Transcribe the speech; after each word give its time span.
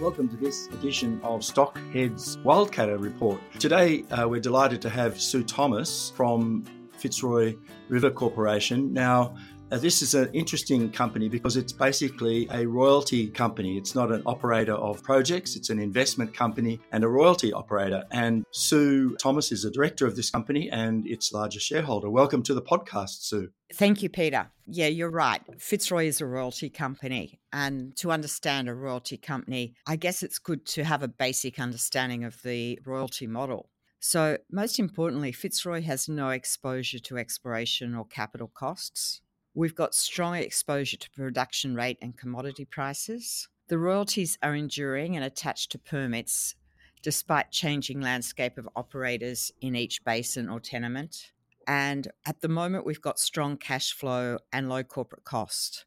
Welcome 0.00 0.28
to 0.28 0.36
this 0.36 0.68
edition 0.68 1.20
of 1.24 1.40
Stockhead's 1.40 2.36
Wildcatter 2.38 3.00
Report. 3.00 3.40
Today, 3.58 4.04
uh, 4.12 4.28
we're 4.28 4.40
delighted 4.40 4.80
to 4.82 4.88
have 4.88 5.20
Sue 5.20 5.42
Thomas 5.42 6.12
from 6.14 6.64
Fitzroy 6.92 7.56
River 7.88 8.08
Corporation. 8.08 8.92
Now, 8.92 9.34
uh, 9.70 9.78
this 9.78 10.02
is 10.02 10.14
an 10.14 10.30
interesting 10.32 10.90
company 10.90 11.28
because 11.28 11.56
it's 11.56 11.72
basically 11.72 12.48
a 12.52 12.66
royalty 12.66 13.28
company. 13.28 13.76
It's 13.76 13.94
not 13.94 14.10
an 14.10 14.22
operator 14.24 14.72
of 14.72 15.02
projects, 15.02 15.56
it's 15.56 15.70
an 15.70 15.78
investment 15.78 16.34
company 16.34 16.80
and 16.92 17.04
a 17.04 17.08
royalty 17.08 17.52
operator. 17.52 18.04
And 18.10 18.46
Sue 18.50 19.16
Thomas 19.16 19.52
is 19.52 19.62
the 19.62 19.70
director 19.70 20.06
of 20.06 20.16
this 20.16 20.30
company 20.30 20.70
and 20.70 21.06
its 21.06 21.32
largest 21.32 21.66
shareholder. 21.66 22.08
Welcome 22.08 22.42
to 22.44 22.54
the 22.54 22.62
podcast, 22.62 23.24
Sue. 23.24 23.50
Thank 23.74 24.02
you, 24.02 24.08
Peter. 24.08 24.50
Yeah, 24.66 24.86
you're 24.86 25.10
right. 25.10 25.42
Fitzroy 25.58 26.06
is 26.06 26.20
a 26.20 26.26
royalty 26.26 26.70
company. 26.70 27.38
And 27.52 27.94
to 27.96 28.10
understand 28.10 28.68
a 28.68 28.74
royalty 28.74 29.18
company, 29.18 29.74
I 29.86 29.96
guess 29.96 30.22
it's 30.22 30.38
good 30.38 30.64
to 30.66 30.84
have 30.84 31.02
a 31.02 31.08
basic 31.08 31.60
understanding 31.60 32.24
of 32.24 32.40
the 32.42 32.78
royalty 32.86 33.26
model. 33.26 33.68
So, 34.00 34.38
most 34.50 34.78
importantly, 34.78 35.32
Fitzroy 35.32 35.82
has 35.82 36.08
no 36.08 36.30
exposure 36.30 37.00
to 37.00 37.18
exploration 37.18 37.96
or 37.96 38.06
capital 38.06 38.46
costs. 38.46 39.20
We've 39.58 39.74
got 39.74 39.92
strong 39.92 40.36
exposure 40.36 40.98
to 40.98 41.10
production 41.10 41.74
rate 41.74 41.98
and 42.00 42.16
commodity 42.16 42.64
prices. 42.64 43.48
The 43.66 43.76
royalties 43.76 44.38
are 44.40 44.54
enduring 44.54 45.16
and 45.16 45.24
attached 45.24 45.72
to 45.72 45.80
permits 45.80 46.54
despite 47.02 47.50
changing 47.50 48.00
landscape 48.00 48.56
of 48.56 48.68
operators 48.76 49.50
in 49.60 49.74
each 49.74 50.04
basin 50.04 50.48
or 50.48 50.60
tenement. 50.60 51.32
And 51.66 52.06
at 52.24 52.40
the 52.40 52.48
moment, 52.48 52.86
we've 52.86 53.02
got 53.02 53.18
strong 53.18 53.56
cash 53.56 53.92
flow 53.92 54.38
and 54.52 54.68
low 54.68 54.84
corporate 54.84 55.24
cost. 55.24 55.86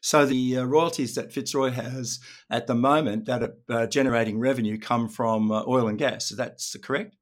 So 0.00 0.24
the 0.24 0.56
uh, 0.56 0.64
royalties 0.64 1.16
that 1.16 1.30
Fitzroy 1.30 1.72
has 1.72 2.18
at 2.48 2.66
the 2.66 2.74
moment 2.74 3.26
that 3.26 3.42
are 3.42 3.54
uh, 3.68 3.86
generating 3.86 4.40
revenue 4.40 4.78
come 4.78 5.10
from 5.10 5.52
uh, 5.52 5.64
oil 5.66 5.86
and 5.86 5.98
gas. 5.98 6.30
That's 6.30 6.74
correct. 6.82 7.14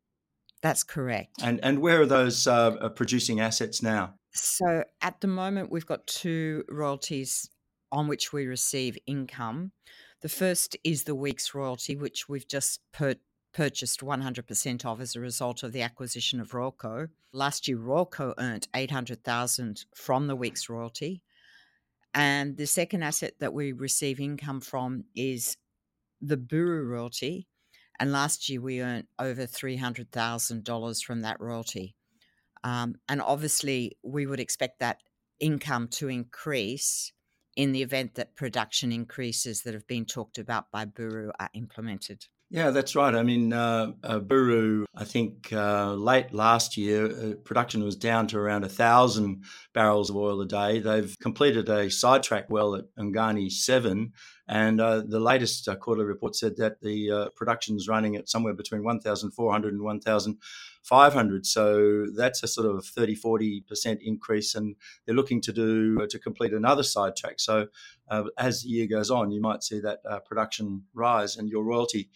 That's 0.63 0.85
correct. 0.85 1.43
And 1.43 1.59
and 1.65 1.81
where 1.81 2.03
are 2.03 2.07
those 2.07 2.47
uh, 2.47 2.91
producing 2.91 3.41
assets 3.41 3.83
now? 3.83 4.15
So 4.37 4.85
at 5.01 5.21
the 5.21 5.27
moment, 5.29 5.71
we've 5.71 5.87
got 5.87 6.07
two 6.07 6.65
royalties 6.69 7.51
on 7.91 8.07
which 8.09 8.33
we 8.33 8.47
receive 8.47 8.99
income. 9.07 9.73
The 10.23 10.29
first 10.29 10.77
is 10.85 11.05
the 11.05 11.15
Weeks 11.15 11.55
royalty, 11.55 11.97
which 11.97 12.29
we've 12.29 12.47
just 12.47 12.81
purchased 12.93 14.01
100% 14.01 14.85
of 14.85 15.01
as 15.01 15.17
a 15.17 15.21
result 15.21 15.63
of 15.63 15.73
the 15.73 15.83
acquisition 15.83 16.41
of 16.41 16.51
Royalco. 16.51 17.09
Last 17.33 17.69
year, 17.69 17.79
Royalco 17.79 18.35
earned 18.39 18.69
800,000 18.75 19.85
from 19.95 20.27
the 20.27 20.37
Weeks 20.37 20.69
royalty. 20.69 21.23
And 22.13 22.57
the 22.57 22.67
second 22.67 23.03
asset 23.03 23.35
that 23.41 23.53
we 23.53 23.73
receive 23.73 24.21
income 24.21 24.61
from 24.61 25.05
is 25.15 25.57
the 26.21 26.37
Buru 26.37 26.85
royalty. 26.85 27.47
And 28.01 28.13
last 28.13 28.49
year, 28.49 28.61
we 28.61 28.83
earned 28.83 29.07
over 29.19 29.47
$300,000 29.47 31.05
from 31.05 31.21
that 31.23 31.41
royalty. 31.41 31.95
Um, 32.65 32.97
and 33.09 33.21
obviously, 33.23 33.97
we 34.03 34.27
would 34.27 34.41
expect 34.41 34.81
that 34.81 35.01
income 35.41 35.89
to 35.89 36.09
increase 36.09 37.13
in 37.57 37.73
the 37.73 37.83
event 37.83 38.15
that 38.15 38.37
production 38.37 38.93
increases 38.93 39.63
that 39.63 39.75
have 39.75 39.87
been 39.87 40.05
talked 40.05 40.39
about 40.39 40.71
by 40.71 40.85
Buru 40.85 41.31
are 41.41 41.51
implemented. 41.55 42.27
Yeah, 42.49 42.71
that's 42.71 42.95
right. 42.95 43.13
I 43.13 43.25
mean, 43.25 43.53
uh, 43.53 43.93
uh, 44.05 44.21
Buru, 44.21 44.85
I 44.95 45.03
think 45.03 45.53
uh, 45.53 45.95
late 45.95 46.33
last 46.33 46.77
year, 46.77 47.07
uh, 47.07 47.35
production 47.43 47.83
was 47.83 47.97
down 47.97 48.29
to 48.29 48.39
around 48.39 48.63
a 48.63 48.69
thousand 48.69 49.43
barrels 49.75 50.11
of 50.11 50.17
oil 50.17 50.41
a 50.41 50.47
day. 50.47 50.79
They've 50.79 51.13
completed 51.21 51.69
a 51.69 51.91
sidetrack 51.91 52.49
well 52.49 52.77
at 52.77 52.85
Ungani 52.97 53.51
7, 53.51 54.13
and 54.47 54.81
uh, 54.81 55.03
the 55.05 55.19
latest 55.19 55.67
uh, 55.67 55.75
quarterly 55.75 56.07
report 56.07 56.37
said 56.37 56.57
that 56.59 56.81
the 56.81 57.33
production 57.35 57.75
is 57.75 57.89
running 57.89 58.15
at 58.15 58.29
somewhere 58.29 58.55
between 58.55 58.85
1,400 58.85 59.73
and 59.73 59.83
1,500. 60.89 61.47
So 61.47 62.07
that's 62.15 62.43
a 62.43 62.49
sort 62.49 62.67
of 62.67 62.85
30, 62.85 63.17
40% 63.17 63.99
increase, 64.03 64.55
and 64.55 64.77
they're 65.05 65.15
looking 65.15 65.41
to 65.43 65.53
do 65.53 65.99
uh, 66.03 66.07
to 66.11 66.19
complete 66.19 66.53
another 66.53 66.83
sidetrack. 66.83 67.41
So 67.41 67.67
uh, 68.09 68.25
as 68.39 68.63
the 68.63 68.69
year 68.69 68.87
goes 68.87 69.11
on, 69.11 69.31
you 69.31 69.41
might 69.41 69.63
see 69.63 69.81
that 69.81 70.01
uh, 70.09 70.21
production 70.21 70.85
rise, 70.95 71.37
and 71.37 71.49
your 71.49 71.65
royalty 71.65 72.11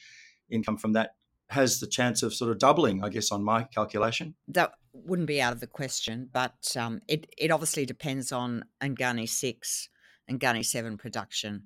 income 0.50 0.76
from 0.76 0.92
that 0.94 1.14
has 1.50 1.80
the 1.80 1.86
chance 1.86 2.22
of 2.22 2.32
sort 2.32 2.50
of 2.50 2.58
doubling, 2.58 3.02
I 3.02 3.08
guess, 3.08 3.32
on 3.32 3.42
my 3.42 3.64
calculation. 3.64 4.34
That 4.48 4.72
wouldn't 4.92 5.26
be 5.26 5.42
out 5.42 5.52
of 5.52 5.60
the 5.60 5.66
question, 5.66 6.28
but 6.32 6.76
um, 6.76 7.00
it, 7.08 7.26
it 7.36 7.50
obviously 7.50 7.86
depends 7.86 8.30
on 8.30 8.64
Ungani 8.80 9.28
6 9.28 9.88
and 10.28 10.38
Gunny 10.38 10.62
7 10.62 10.96
production. 10.96 11.64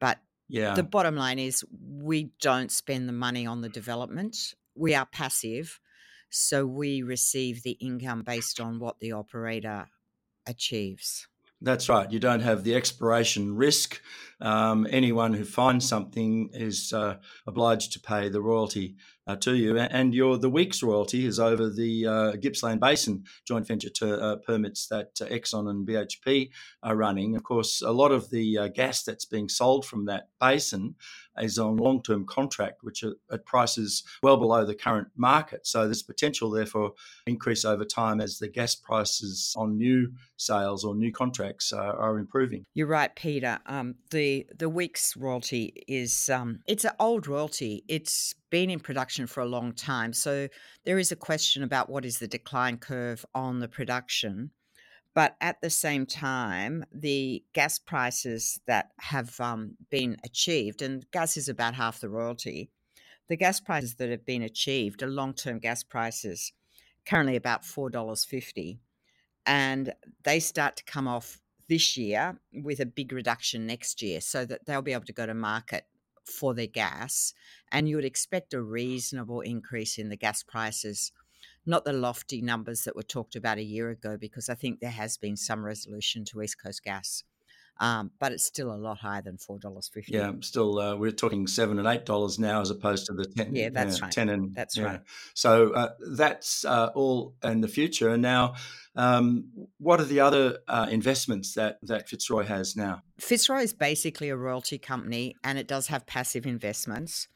But 0.00 0.18
yeah. 0.48 0.74
the 0.74 0.82
bottom 0.82 1.14
line 1.14 1.38
is 1.38 1.64
we 1.80 2.30
don't 2.40 2.72
spend 2.72 3.08
the 3.08 3.12
money 3.12 3.46
on 3.46 3.60
the 3.60 3.68
development. 3.68 4.54
We 4.74 4.94
are 4.94 5.06
passive. 5.06 5.78
So 6.32 6.66
we 6.66 7.02
receive 7.02 7.62
the 7.62 7.72
income 7.72 8.22
based 8.22 8.58
on 8.58 8.78
what 8.78 9.00
the 9.00 9.12
operator 9.12 9.88
achieves. 10.46 11.28
That's 11.60 11.88
right. 11.88 12.10
You 12.10 12.18
don't 12.18 12.40
have 12.40 12.64
the 12.64 12.74
exploration 12.74 13.54
risk. 13.54 14.00
Um, 14.40 14.86
anyone 14.90 15.34
who 15.34 15.44
finds 15.44 15.86
something 15.86 16.48
is 16.54 16.92
uh, 16.92 17.18
obliged 17.46 17.92
to 17.92 18.00
pay 18.00 18.30
the 18.30 18.40
royalty 18.40 18.96
uh, 19.26 19.36
to 19.36 19.54
you. 19.54 19.78
And 19.78 20.14
your 20.14 20.38
the 20.38 20.50
Weeks 20.50 20.82
royalty 20.82 21.26
is 21.26 21.38
over 21.38 21.68
the 21.68 22.06
uh, 22.06 22.32
Gippsland 22.32 22.80
Basin 22.80 23.24
joint 23.46 23.66
venture 23.66 23.90
uh, 24.02 24.36
permits 24.36 24.86
that 24.88 25.10
uh, 25.20 25.26
Exxon 25.26 25.70
and 25.70 25.86
BHP 25.86 26.50
are 26.82 26.96
running. 26.96 27.36
Of 27.36 27.42
course, 27.42 27.82
a 27.82 27.92
lot 27.92 28.12
of 28.12 28.30
the 28.30 28.58
uh, 28.58 28.68
gas 28.68 29.02
that's 29.02 29.24
being 29.24 29.48
sold 29.48 29.86
from 29.86 30.06
that 30.06 30.28
basin 30.40 30.94
is 31.40 31.58
on 31.58 31.76
long 31.76 32.02
term 32.02 32.26
contract, 32.26 32.82
which 32.82 33.02
are 33.02 33.14
at 33.30 33.46
prices 33.46 34.02
well 34.22 34.36
below 34.36 34.64
the 34.64 34.74
current 34.74 35.08
market. 35.16 35.66
So 35.66 35.84
there's 35.84 36.02
potential 36.02 36.50
there 36.50 36.66
for 36.66 36.92
increase 37.26 37.64
over 37.64 37.84
time 37.84 38.20
as 38.20 38.38
the 38.38 38.48
gas 38.48 38.74
prices 38.74 39.54
on 39.56 39.76
new 39.78 40.12
sales 40.36 40.84
or 40.84 40.94
new 40.94 41.12
contracts 41.12 41.72
are, 41.72 41.96
are 41.96 42.18
improving. 42.18 42.64
You're 42.74 42.88
right, 42.88 43.14
Peter. 43.14 43.60
Um, 43.66 43.94
the 44.10 44.46
the 44.56 44.68
Weeks 44.68 45.16
royalty 45.16 45.84
is 45.86 46.28
um, 46.28 46.60
it's 46.66 46.84
an 46.84 46.92
old 46.98 47.26
royalty. 47.26 47.84
It's 47.88 48.34
been 48.50 48.68
in 48.68 48.80
production 48.80 49.21
for 49.26 49.40
a 49.40 49.46
long 49.46 49.72
time, 49.72 50.12
so 50.12 50.48
there 50.84 50.98
is 50.98 51.12
a 51.12 51.16
question 51.16 51.62
about 51.62 51.88
what 51.88 52.04
is 52.04 52.18
the 52.18 52.28
decline 52.28 52.78
curve 52.78 53.24
on 53.34 53.60
the 53.60 53.68
production. 53.68 54.50
But 55.14 55.36
at 55.40 55.60
the 55.60 55.70
same 55.70 56.06
time, 56.06 56.84
the 56.90 57.44
gas 57.52 57.78
prices 57.78 58.60
that 58.66 58.92
have 58.98 59.38
um, 59.40 59.76
been 59.90 60.16
achieved, 60.24 60.80
and 60.80 61.04
gas 61.10 61.36
is 61.36 61.48
about 61.48 61.74
half 61.74 62.00
the 62.00 62.08
royalty, 62.08 62.70
the 63.28 63.36
gas 63.36 63.60
prices 63.60 63.94
that 63.96 64.10
have 64.10 64.24
been 64.24 64.42
achieved 64.42 65.02
are 65.02 65.08
long 65.08 65.34
term 65.34 65.58
gas 65.58 65.82
prices, 65.82 66.52
currently 67.06 67.36
about 67.36 67.62
$4.50. 67.62 68.78
And 69.44 69.92
they 70.24 70.40
start 70.40 70.76
to 70.76 70.84
come 70.84 71.08
off 71.08 71.40
this 71.68 71.96
year 71.96 72.38
with 72.52 72.80
a 72.80 72.86
big 72.86 73.12
reduction 73.12 73.66
next 73.66 74.02
year 74.02 74.20
so 74.20 74.44
that 74.44 74.66
they'll 74.66 74.82
be 74.82 74.92
able 74.92 75.04
to 75.04 75.12
go 75.12 75.26
to 75.26 75.34
market 75.34 75.84
for 76.26 76.54
their 76.54 76.66
gas. 76.66 77.34
And 77.70 77.88
you 77.88 77.96
would 77.96 78.04
expect 78.04 78.54
a 78.54 78.62
reasonable 78.62 79.40
increase 79.40 79.98
in 79.98 80.08
the 80.08 80.16
gas 80.16 80.42
prices 80.42 81.12
not 81.64 81.84
the 81.84 81.92
lofty 81.92 82.42
numbers 82.42 82.82
that 82.82 82.96
were 82.96 83.02
talked 83.02 83.36
about 83.36 83.58
a 83.58 83.62
year 83.62 83.90
ago, 83.90 84.16
because 84.16 84.48
I 84.48 84.54
think 84.54 84.80
there 84.80 84.90
has 84.90 85.16
been 85.16 85.36
some 85.36 85.64
resolution 85.64 86.24
to 86.26 86.42
East 86.42 86.60
Coast 86.60 86.82
gas. 86.82 87.24
Um, 87.82 88.12
but 88.20 88.30
it's 88.30 88.44
still 88.44 88.72
a 88.72 88.76
lot 88.76 88.98
higher 88.98 89.22
than 89.22 89.38
four 89.38 89.58
dollars 89.58 89.90
fifty. 89.92 90.12
Yeah, 90.12 90.30
still 90.40 90.78
uh, 90.78 90.94
we're 90.94 91.10
talking 91.10 91.48
seven 91.48 91.80
and 91.80 91.88
eight 91.88 92.06
dollars 92.06 92.38
now 92.38 92.60
as 92.60 92.70
opposed 92.70 93.06
to 93.06 93.12
the 93.12 93.24
ten. 93.24 93.56
Yeah, 93.56 93.70
that's 93.70 94.00
right. 94.00 94.12
Ten 94.12 94.28
and 94.28 94.54
that's 94.54 94.76
yeah. 94.76 94.84
right. 94.84 95.00
So 95.34 95.72
uh, 95.72 95.88
that's 96.12 96.64
uh, 96.64 96.90
all 96.94 97.34
in 97.42 97.60
the 97.60 97.66
future. 97.66 98.10
And 98.10 98.22
now, 98.22 98.54
um, 98.94 99.46
what 99.78 100.00
are 100.00 100.04
the 100.04 100.20
other 100.20 100.58
uh, 100.68 100.86
investments 100.92 101.54
that 101.54 101.78
that 101.82 102.08
Fitzroy 102.08 102.44
has 102.44 102.76
now? 102.76 103.02
Fitzroy 103.18 103.62
is 103.62 103.72
basically 103.72 104.28
a 104.28 104.36
royalty 104.36 104.78
company, 104.78 105.34
and 105.42 105.58
it 105.58 105.66
does 105.66 105.88
have 105.88 106.06
passive 106.06 106.46
investments. 106.46 107.26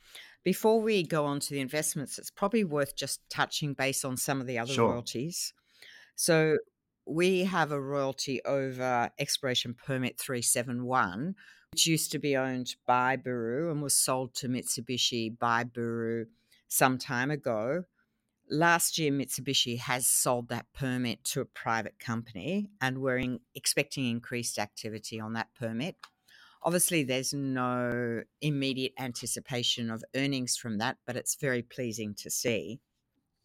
Before 0.45 0.81
we 0.81 1.03
go 1.03 1.25
on 1.25 1.41
to 1.41 1.55
the 1.55 1.61
investments, 1.61 2.21
it's 2.21 2.31
probably 2.31 2.63
worth 2.63 2.95
just 2.95 3.19
touching 3.29 3.75
base 3.75 4.05
on 4.05 4.17
some 4.17 4.41
of 4.41 4.47
the 4.47 4.61
other 4.61 4.75
sure. 4.75 4.91
royalties. 4.93 5.53
So 6.15 6.59
we 7.07 7.45
have 7.45 7.71
a 7.71 7.81
royalty 7.81 8.43
over 8.45 9.11
exploration 9.19 9.75
permit 9.75 10.19
371, 10.19 11.35
which 11.73 11.87
used 11.87 12.11
to 12.13 12.19
be 12.19 12.37
owned 12.37 12.75
by 12.87 13.17
Buru 13.17 13.71
and 13.71 13.81
was 13.81 13.95
sold 13.95 14.35
to 14.37 14.49
Mitsubishi 14.49 15.39
by 15.39 15.65
Buru 15.65 16.27
some 16.69 16.99
time 16.99 17.31
ago. 17.31 17.85
Last 18.49 18.99
year, 18.99 19.11
Mitsubishi 19.11 19.79
has 19.79 20.07
sold 20.07 20.49
that 20.49 20.67
permit 20.73 21.25
to 21.25 21.41
a 21.41 21.47
private 21.47 21.99
company, 21.99 22.71
and 22.81 22.99
we're 22.99 23.19
in, 23.19 23.41
expecting 23.55 24.09
increased 24.09 24.59
activity 24.59 25.21
on 25.21 25.33
that 25.33 25.49
permit. 25.59 25.97
Obviously, 26.63 27.05
there's 27.05 27.33
no 27.33 28.23
immediate 28.41 28.93
anticipation 28.99 29.91
of 29.91 30.05
earnings 30.15 30.57
from 30.57 30.79
that, 30.79 30.99
but 31.07 31.17
it's 31.17 31.37
very 31.37 31.63
pleasing 31.63 32.15
to 32.15 32.31
see. 32.31 32.81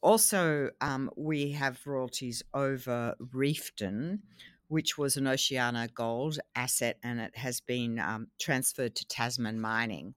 Also, 0.02 0.72
um, 0.82 1.10
we 1.16 1.52
have 1.52 1.80
royalties 1.86 2.44
over 2.54 3.16
Reefton, 3.34 4.24
which 4.68 4.98
was 4.98 5.18
an 5.18 5.28
Oceana 5.28 5.88
Gold 5.94 6.40
asset, 6.56 6.98
and 7.04 7.20
it 7.20 7.38
has 7.38 7.62
been 7.62 8.00
um, 8.00 8.28
transferred 8.40 8.96
to 8.96 9.08
Tasman 9.08 9.62
Mining 9.62 10.16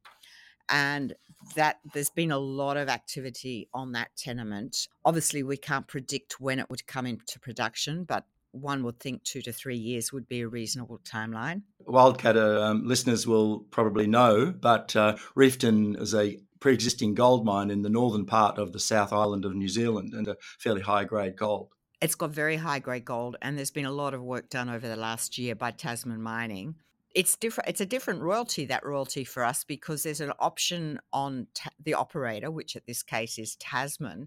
and 0.69 1.15
that 1.57 1.79
there's 1.93 2.11
been 2.11 2.31
a 2.31 2.39
lot 2.39 2.77
of 2.77 2.89
activity 2.89 3.69
on 3.75 3.93
that 3.93 4.09
tenement. 4.17 4.89
Obviously, 5.05 5.43
we 5.43 5.57
can't 5.57 5.87
predict 5.87 6.41
when 6.41 6.59
it 6.59 6.71
would 6.71 6.87
come 6.87 7.07
into 7.07 7.39
production, 7.41 8.05
but 8.05 8.25
one 8.53 8.85
would 8.85 9.01
think 9.01 9.25
two 9.25 9.43
to 9.43 9.53
three 9.53 9.77
years 9.77 10.13
would 10.13 10.29
be 10.29 10.41
a 10.41 10.49
reasonable 10.49 10.99
timeline. 10.99 11.63
Wildcatter 11.87 12.63
um, 12.63 12.87
listeners 12.87 13.27
will 13.27 13.61
probably 13.71 14.07
know, 14.07 14.53
but 14.59 14.95
uh, 14.95 15.17
Reefton 15.35 15.97
is 15.97 16.15
a 16.15 16.39
pre-existing 16.65 17.13
gold 17.13 17.45
mine 17.45 17.71
in 17.71 17.83
the 17.83 17.91
northern 17.91 18.25
part 18.25 18.57
of 18.57 18.73
the 18.73 18.81
South 18.81 19.13
Island 19.13 19.45
of 19.45 19.55
New 19.55 19.69
Zealand 19.69 20.15
and 20.15 20.27
a 20.27 20.37
fairly 20.59 20.81
high-grade 20.81 21.37
gold. 21.37 21.69
It's 22.01 22.15
got 22.15 22.31
very 22.31 22.57
high-grade 22.57 23.05
gold, 23.05 23.37
and 23.43 23.59
there's 23.59 23.71
been 23.71 23.85
a 23.85 23.93
lot 23.93 24.15
of 24.15 24.23
work 24.23 24.49
done 24.49 24.71
over 24.71 24.89
the 24.89 24.97
last 24.97 25.37
year 25.37 25.55
by 25.55 25.73
Tasman 25.73 26.23
Mining 26.23 26.77
it's 27.15 27.37
different 27.37 27.69
it's 27.69 27.83
a 27.83 27.87
different 27.87 28.23
royalty 28.23 28.65
that 28.65 28.85
royalty 28.85 29.25
for 29.25 29.45
us 29.45 29.63
because 29.63 30.03
there's 30.03 30.23
an 30.23 30.33
option 30.41 30.99
on 31.13 31.47
ta- 31.55 31.71
the 31.81 31.95
operator 31.95 32.51
which 32.51 32.75
at 32.75 32.87
this 32.87 33.05
case 33.05 33.39
is 33.39 33.55
tasman 33.55 34.27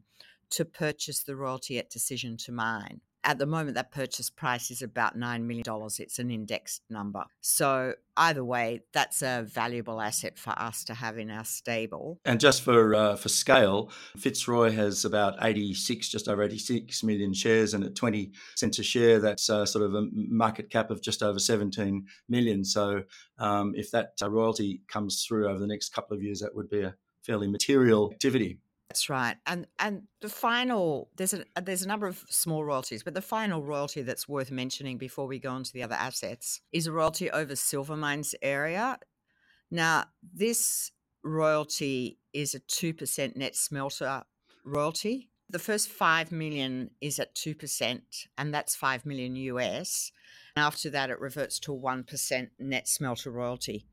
to 0.49 0.63
purchase 0.63 1.23
the 1.23 1.35
royalty 1.35 1.77
at 1.77 1.89
decision 1.89 2.37
to 2.37 2.53
mine 2.53 3.01
at 3.27 3.37
the 3.37 3.45
moment 3.45 3.75
that 3.75 3.91
purchase 3.91 4.29
price 4.29 4.71
is 4.71 4.81
about 4.81 5.19
$9 5.19 5.43
million 5.43 5.65
it's 5.99 6.17
an 6.17 6.31
indexed 6.31 6.81
number. 6.89 7.25
So 7.41 7.93
either 8.15 8.43
way 8.43 8.83
that's 8.93 9.21
a 9.21 9.45
valuable 9.47 9.99
asset 9.99 10.39
for 10.39 10.51
us 10.57 10.85
to 10.85 10.93
have 10.93 11.17
in 11.17 11.29
our 11.29 11.43
stable. 11.43 12.19
And 12.23 12.39
just 12.39 12.61
for 12.61 12.95
uh, 12.95 13.15
for 13.17 13.27
scale 13.27 13.91
fitzroy 14.15 14.71
has 14.71 15.03
about 15.03 15.35
86 15.41 16.07
just 16.07 16.29
over 16.29 16.41
86 16.41 17.03
million 17.03 17.33
shares 17.33 17.73
and 17.73 17.83
at 17.83 17.95
20 17.95 18.31
cents 18.55 18.79
a 18.79 18.83
share 18.83 19.19
that's 19.19 19.49
uh, 19.49 19.65
sort 19.65 19.83
of 19.83 19.93
a 19.93 20.07
market 20.13 20.69
cap 20.69 20.89
of 20.89 21.01
just 21.01 21.21
over 21.21 21.37
17 21.37 22.05
million. 22.29 22.63
So 22.63 23.03
um, 23.39 23.73
if 23.75 23.91
that 23.91 24.13
uh, 24.21 24.29
royalty 24.29 24.81
comes 24.87 25.25
through 25.25 25.49
over 25.49 25.59
the 25.59 25.67
next 25.67 25.89
couple 25.89 26.15
of 26.15 26.23
years 26.23 26.39
that 26.39 26.55
would 26.55 26.69
be 26.69 26.81
a 26.81 26.95
fairly 27.23 27.49
material 27.49 28.09
activity 28.13 28.59
that's 28.89 29.09
right. 29.09 29.35
And 29.45 29.67
and 29.79 30.03
the 30.21 30.29
final 30.29 31.09
there's 31.17 31.33
a 31.33 31.43
uh, 31.55 31.61
there's 31.61 31.83
a 31.83 31.87
number 31.87 32.07
of 32.07 32.23
small 32.29 32.63
royalties, 32.63 33.03
but 33.03 33.13
the 33.13 33.21
final 33.21 33.61
royalty 33.61 34.01
that's 34.01 34.29
worth 34.29 34.49
mentioning 34.49 34.97
before 34.97 35.27
we 35.27 35.39
go 35.39 35.51
on 35.51 35.63
to 35.63 35.73
the 35.73 35.83
other 35.83 35.95
assets 35.95 36.61
is 36.71 36.87
a 36.87 36.91
royalty 36.91 37.29
over 37.29 37.55
Silver 37.55 37.97
Mines 37.97 38.33
area. 38.41 38.97
Now, 39.69 40.05
this 40.23 40.91
royalty 41.23 42.19
is 42.31 42.55
a 42.55 42.59
2% 42.61 43.35
net 43.35 43.55
smelter 43.55 44.23
royalty. 44.63 45.29
The 45.49 45.59
first 45.59 45.89
5 45.89 46.31
million 46.31 46.91
is 47.01 47.19
at 47.19 47.35
2% 47.35 48.01
and 48.37 48.53
that's 48.53 48.75
5 48.75 49.05
million 49.05 49.35
US. 49.35 50.11
After 50.55 50.89
that 50.89 51.09
it 51.09 51.19
reverts 51.19 51.59
to 51.59 51.71
1% 51.71 52.49
net 52.59 52.87
smelter 52.87 53.31
royalty. 53.31 53.85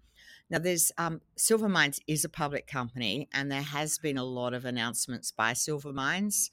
Now, 0.51 0.59
there's 0.59 0.93
um, 0.99 1.21
Silver 1.37 1.69
Mines 1.69 2.01
is 2.07 2.25
a 2.25 2.29
public 2.29 2.67
company, 2.67 3.29
and 3.33 3.51
there 3.51 3.63
has 3.63 3.99
been 3.99 4.19
a 4.19 4.25
lot 4.25 4.55
of 4.55 4.65
announcements 4.65 5.33
by 5.33 5.53
Silver 5.55 5.93
Mines. 5.93 6.51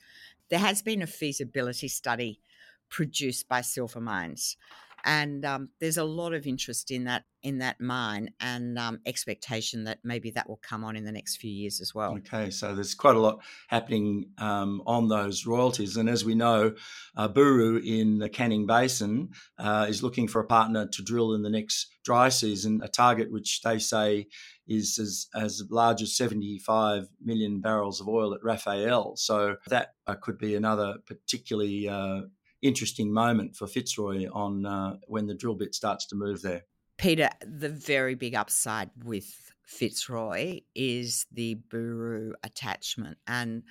There 0.50 0.60
has 0.60 0.82
been 0.82 1.02
a 1.02 1.08
feasibility 1.08 1.88
study 1.88 2.42
produced 2.90 3.48
by 3.48 3.62
Silver 3.62 4.02
Mines, 4.02 4.58
and 5.04 5.46
um, 5.46 5.70
there's 5.80 5.98
a 5.98 6.04
lot 6.04 6.34
of 6.34 6.48
interest 6.48 6.92
in 6.92 7.06
that 7.06 7.24
in 7.44 7.58
that 7.58 7.82
mine 7.82 8.30
and 8.40 8.78
um, 8.78 9.00
expectation 9.08 9.84
that 9.86 9.98
maybe 10.04 10.30
that 10.30 10.48
will 10.48 10.60
come 10.62 10.84
on 10.84 10.96
in 10.96 11.04
the 11.04 11.12
next 11.12 11.38
few 11.38 11.50
years 11.50 11.82
as 11.82 11.96
well. 11.96 12.16
Okay, 12.18 12.52
so 12.52 12.76
there's 12.76 12.94
quite 12.94 13.16
a 13.16 13.20
lot 13.20 13.40
happening 13.68 14.26
um, 14.38 14.84
on 14.86 15.08
those 15.08 15.48
royalties, 15.48 15.98
and 15.98 16.08
as 16.08 16.24
we 16.24 16.36
know, 16.36 16.74
uh, 17.18 17.28
Buru 17.28 17.78
in 17.78 18.20
the 18.20 18.30
Canning 18.30 18.68
Basin 18.68 19.30
uh, 19.58 19.88
is 19.90 20.04
looking 20.04 20.28
for 20.28 20.40
a 20.40 20.46
partner 20.46 20.88
to 20.88 21.02
drill 21.02 21.34
in 21.34 21.42
the 21.42 21.50
next 21.50 21.88
dry 22.04 22.30
season, 22.30 22.82
a 22.84 22.88
target 22.88 23.32
which 23.32 23.62
they 23.64 23.80
say 23.80 24.28
is 24.68 24.98
as, 25.00 25.28
as 25.36 25.64
large 25.70 26.02
as 26.02 26.16
75 26.16 27.08
million 27.24 27.60
barrels 27.60 28.00
of 28.00 28.08
oil 28.08 28.34
at 28.34 28.44
Rafael. 28.44 29.16
So 29.16 29.58
that 29.68 29.94
uh, 30.08 30.16
could 30.16 30.38
be 30.38 30.56
another 30.56 30.96
particularly 31.06 31.90
uh, 31.90 32.22
interesting 32.62 33.12
moment 33.12 33.56
for 33.56 33.68
Fitzroy 33.68 34.28
on 34.32 34.66
uh, 34.66 34.98
when 35.08 35.28
the 35.28 35.34
drill 35.34 35.56
bit 35.56 35.76
starts 35.76 36.06
to 36.08 36.16
move 36.16 36.42
there. 36.42 36.64
Peter, 36.98 37.30
the 37.46 37.70
very 37.70 38.16
big 38.16 38.36
upside 38.36 38.92
with 39.04 39.52
Fitzroy 39.66 40.62
is 40.76 41.26
the 41.32 41.56
Buru 41.56 42.34
attachment 42.44 43.18
and 43.26 43.64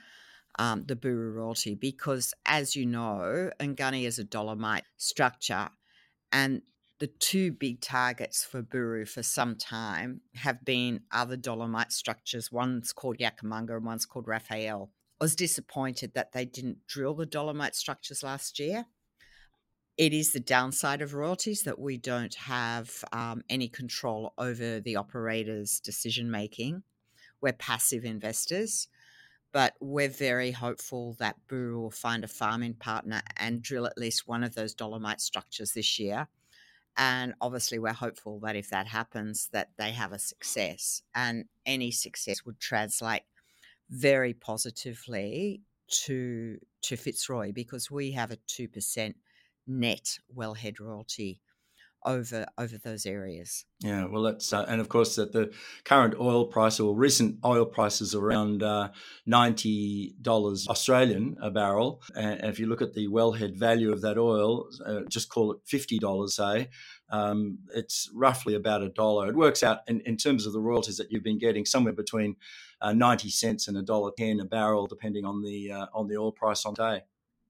um, 0.59 0.85
the 0.87 0.97
Buru 0.97 1.31
royalty, 1.33 1.75
because 1.75 2.35
as 2.45 2.75
you 2.75 2.87
know, 2.87 3.51
Ungani 3.61 4.05
is 4.05 4.19
a 4.19 4.25
dolomite 4.25 4.85
structure, 4.97 5.69
and 6.33 6.63
the 6.99 7.07
two 7.07 7.53
big 7.53 7.81
targets 7.81 8.45
for 8.45 8.61
Buru 8.61 9.07
for 9.07 9.23
some 9.23 9.57
time 9.57 10.21
have 10.35 10.65
been 10.65 11.01
other 11.11 11.37
dolomite 11.37 11.93
structures. 11.93 12.53
One's 12.53 12.93
called 12.93 13.19
Yakkamunga 13.19 13.77
and 13.77 13.87
one's 13.87 14.05
called 14.05 14.29
Rafael. 14.29 14.91
I 15.21 15.25
was 15.25 15.37
disappointed 15.37 16.15
that 16.15 16.33
they 16.33 16.47
didn't 16.47 16.87
drill 16.87 17.15
the 17.15 17.27
dolomite 17.27 17.75
structures 17.75 18.23
last 18.23 18.59
year. 18.59 18.87
It 19.99 20.15
is 20.15 20.33
the 20.33 20.41
downside 20.41 21.03
of 21.03 21.13
royalties 21.13 21.65
that 21.65 21.79
we 21.79 21.99
don't 21.99 22.35
have 22.35 23.05
um, 23.13 23.43
any 23.51 23.69
control 23.69 24.33
over 24.39 24.81
the 24.81 24.97
operator's 24.97 25.79
decision 25.79 26.31
making. 26.31 26.85
We're 27.43 27.53
passive 27.53 28.07
investors, 28.07 28.89
but 29.53 29.75
we're 29.79 30.09
very 30.09 30.53
hopeful 30.53 31.17
that 31.19 31.37
Buru 31.49 31.79
will 31.79 31.91
find 31.91 32.25
a 32.25 32.29
farming 32.29 32.75
partner 32.75 33.21
and 33.37 33.61
drill 33.61 33.85
at 33.85 33.99
least 33.99 34.27
one 34.27 34.43
of 34.43 34.55
those 34.55 34.75
dolomite 34.75 35.21
structures 35.21 35.73
this 35.73 35.99
year. 35.99 36.29
And 36.97 37.35
obviously, 37.43 37.79
we're 37.79 37.93
hopeful 37.93 38.41
that 38.41 38.57
if 38.57 38.71
that 38.71 38.87
happens, 38.87 39.51
that 39.53 39.71
they 39.77 39.93
have 39.93 40.13
a 40.13 40.19
success, 40.19 41.03
and 41.15 41.45
any 41.67 41.91
success 41.91 42.45
would 42.47 42.59
translate 42.59 43.23
very 43.91 44.33
positively 44.33 45.63
to 46.05 46.59
to 46.83 46.97
Fitzroy 46.97 47.53
because 47.53 47.91
we 47.91 48.13
have 48.13 48.31
a 48.31 48.39
two 48.47 48.69
percent 48.69 49.17
net 49.67 50.19
wellhead 50.35 50.81
royalty 50.81 51.41
over 52.05 52.47
over 52.57 52.79
those 52.79 53.05
areas. 53.05 53.65
Yeah, 53.81 54.07
well, 54.07 54.23
that's 54.23 54.53
uh, 54.53 54.65
and 54.69 54.81
of 54.81 54.89
course 54.89 55.17
that 55.17 55.33
the 55.33 55.53
current 55.85 56.15
oil 56.19 56.47
price 56.47 56.81
or 56.81 56.95
recent 56.95 57.39
oil 57.45 57.67
prices 57.67 58.15
around 58.15 58.63
uh, 58.63 58.91
ninety 59.27 60.15
dollars 60.23 60.67
Australian 60.69 61.37
a 61.43 61.51
barrel, 61.51 62.03
and 62.15 62.45
if 62.45 62.59
you 62.59 62.67
look 62.67 62.83
at 62.83 62.95
the 62.95 63.09
wellhead 63.09 63.57
value 63.59 63.93
of 63.93 64.01
that 64.03 64.19
oil, 64.19 64.69
uh, 64.87 65.01
just 65.09 65.29
call 65.29 65.53
it 65.53 65.59
fifty 65.67 65.99
dollars, 65.99 66.37
say. 66.37 66.69
Um, 67.13 67.59
it's 67.75 68.09
roughly 68.15 68.55
about 68.55 68.83
a 68.83 68.89
dollar. 68.89 69.29
It 69.29 69.35
works 69.35 69.65
out 69.65 69.81
in, 69.89 70.01
in 70.03 70.17
terms 70.17 70.47
of 70.47 70.53
the 70.53 70.61
royalties 70.61 70.97
that 70.99 71.11
you've 71.11 71.25
been 71.25 71.41
getting 71.41 71.67
somewhere 71.67 71.93
between 71.93 72.37
uh, 72.81 72.93
ninety 72.93 73.31
cents 73.31 73.69
and 73.69 73.77
a 73.77 73.83
dollar 73.83 74.11
ten 74.17 74.41
a 74.41 74.45
barrel, 74.45 74.87
depending 74.87 75.25
on 75.25 75.43
the 75.43 75.73
uh, 75.73 75.87
on 75.95 76.09
the 76.09 76.17
oil 76.17 76.33
price 76.33 76.65
on 76.65 76.75
day. 76.75 77.03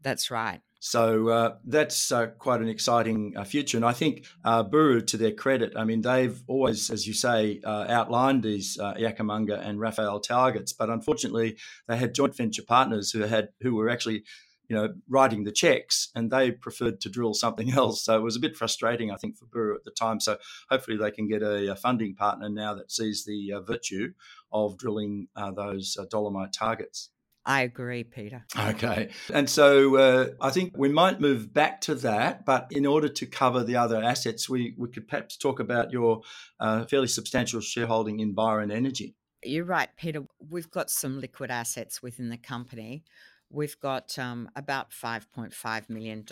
That's 0.02 0.30
right. 0.30 0.60
So 0.82 1.28
uh, 1.28 1.56
that's 1.64 2.10
uh, 2.10 2.28
quite 2.38 2.62
an 2.62 2.68
exciting 2.68 3.34
uh, 3.36 3.44
future. 3.44 3.76
And 3.76 3.84
I 3.84 3.92
think 3.92 4.24
uh, 4.44 4.62
Buru, 4.62 5.02
to 5.02 5.18
their 5.18 5.32
credit, 5.32 5.74
I 5.76 5.84
mean, 5.84 6.00
they've 6.00 6.42
always, 6.46 6.88
as 6.90 7.06
you 7.06 7.12
say, 7.12 7.60
uh, 7.62 7.84
outlined 7.88 8.42
these 8.42 8.78
uh, 8.78 8.94
Yakkamunga 8.94 9.60
and 9.60 9.78
Rafael 9.78 10.20
targets. 10.20 10.72
But 10.72 10.88
unfortunately, 10.88 11.58
they 11.86 11.98
had 11.98 12.14
joint 12.14 12.34
venture 12.34 12.62
partners 12.62 13.12
who 13.12 13.20
had 13.20 13.50
who 13.60 13.74
were 13.74 13.90
actually, 13.90 14.24
you 14.68 14.76
know, 14.76 14.94
writing 15.06 15.44
the 15.44 15.52
checks, 15.52 16.08
and 16.14 16.30
they 16.30 16.50
preferred 16.50 17.02
to 17.02 17.10
drill 17.10 17.34
something 17.34 17.70
else. 17.74 18.02
So 18.02 18.16
it 18.16 18.22
was 18.22 18.36
a 18.36 18.40
bit 18.40 18.56
frustrating, 18.56 19.10
I 19.10 19.16
think, 19.16 19.36
for 19.36 19.44
Buru 19.44 19.74
at 19.74 19.84
the 19.84 19.90
time. 19.90 20.18
So 20.18 20.38
hopefully, 20.70 20.96
they 20.96 21.10
can 21.10 21.28
get 21.28 21.42
a, 21.42 21.72
a 21.72 21.76
funding 21.76 22.14
partner 22.14 22.48
now 22.48 22.72
that 22.72 22.90
sees 22.90 23.26
the 23.26 23.52
virtue 23.66 24.14
of 24.52 24.78
drilling 24.78 25.28
those 25.56 25.96
dolomite 26.10 26.52
targets. 26.52 27.10
I 27.44 27.62
agree, 27.62 28.04
Peter. 28.04 28.44
Okay. 28.56 29.10
And 29.32 29.48
so 29.48 29.96
uh, 29.96 30.26
I 30.40 30.50
think 30.50 30.76
we 30.76 30.88
might 30.88 31.20
move 31.20 31.52
back 31.52 31.80
to 31.82 31.94
that, 31.96 32.44
but 32.44 32.68
in 32.70 32.84
order 32.84 33.08
to 33.08 33.26
cover 33.26 33.64
the 33.64 33.76
other 33.76 34.02
assets, 34.02 34.48
we, 34.48 34.74
we 34.76 34.88
could 34.88 35.08
perhaps 35.08 35.36
talk 35.36 35.58
about 35.58 35.90
your 35.90 36.20
uh, 36.58 36.84
fairly 36.84 37.08
substantial 37.08 37.60
shareholding 37.60 38.20
in 38.20 38.34
Byron 38.34 38.70
Energy. 38.70 39.16
You're 39.42 39.64
right, 39.64 39.88
Peter. 39.96 40.24
We've 40.50 40.70
got 40.70 40.90
some 40.90 41.18
liquid 41.18 41.50
assets 41.50 42.02
within 42.02 42.28
the 42.28 42.36
company. 42.36 43.04
We've 43.48 43.78
got 43.80 44.18
um, 44.18 44.50
about 44.54 44.90
$5.5 44.90 45.90
million 45.90 46.24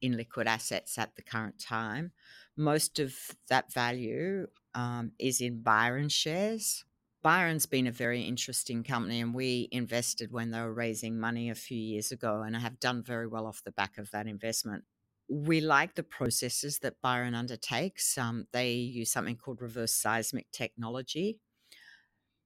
in 0.00 0.16
liquid 0.16 0.46
assets 0.46 0.96
at 0.96 1.16
the 1.16 1.22
current 1.22 1.58
time. 1.58 2.12
Most 2.56 3.00
of 3.00 3.12
that 3.50 3.72
value 3.72 4.46
um, 4.74 5.12
is 5.18 5.40
in 5.40 5.62
Byron 5.62 6.08
shares. 6.08 6.84
Byron's 7.24 7.66
been 7.66 7.88
a 7.88 7.92
very 7.92 8.22
interesting 8.22 8.84
company, 8.84 9.20
and 9.20 9.34
we 9.34 9.68
invested 9.72 10.30
when 10.32 10.52
they 10.52 10.60
were 10.60 10.72
raising 10.74 11.18
money 11.18 11.50
a 11.50 11.56
few 11.56 11.78
years 11.78 12.12
ago 12.12 12.42
and 12.42 12.54
have 12.56 12.78
done 12.80 13.02
very 13.02 13.26
well 13.26 13.48
off 13.48 13.64
the 13.64 13.72
back 13.72 13.98
of 13.98 14.12
that 14.12 14.28
investment. 14.28 14.84
We 15.28 15.60
like 15.62 15.96
the 15.96 16.04
processes 16.04 16.80
that 16.80 17.00
Byron 17.02 17.34
undertakes. 17.34 18.18
Um, 18.18 18.46
they 18.52 18.74
use 18.74 19.10
something 19.10 19.36
called 19.38 19.62
reverse 19.62 19.94
seismic 19.94 20.50
technology. 20.52 21.40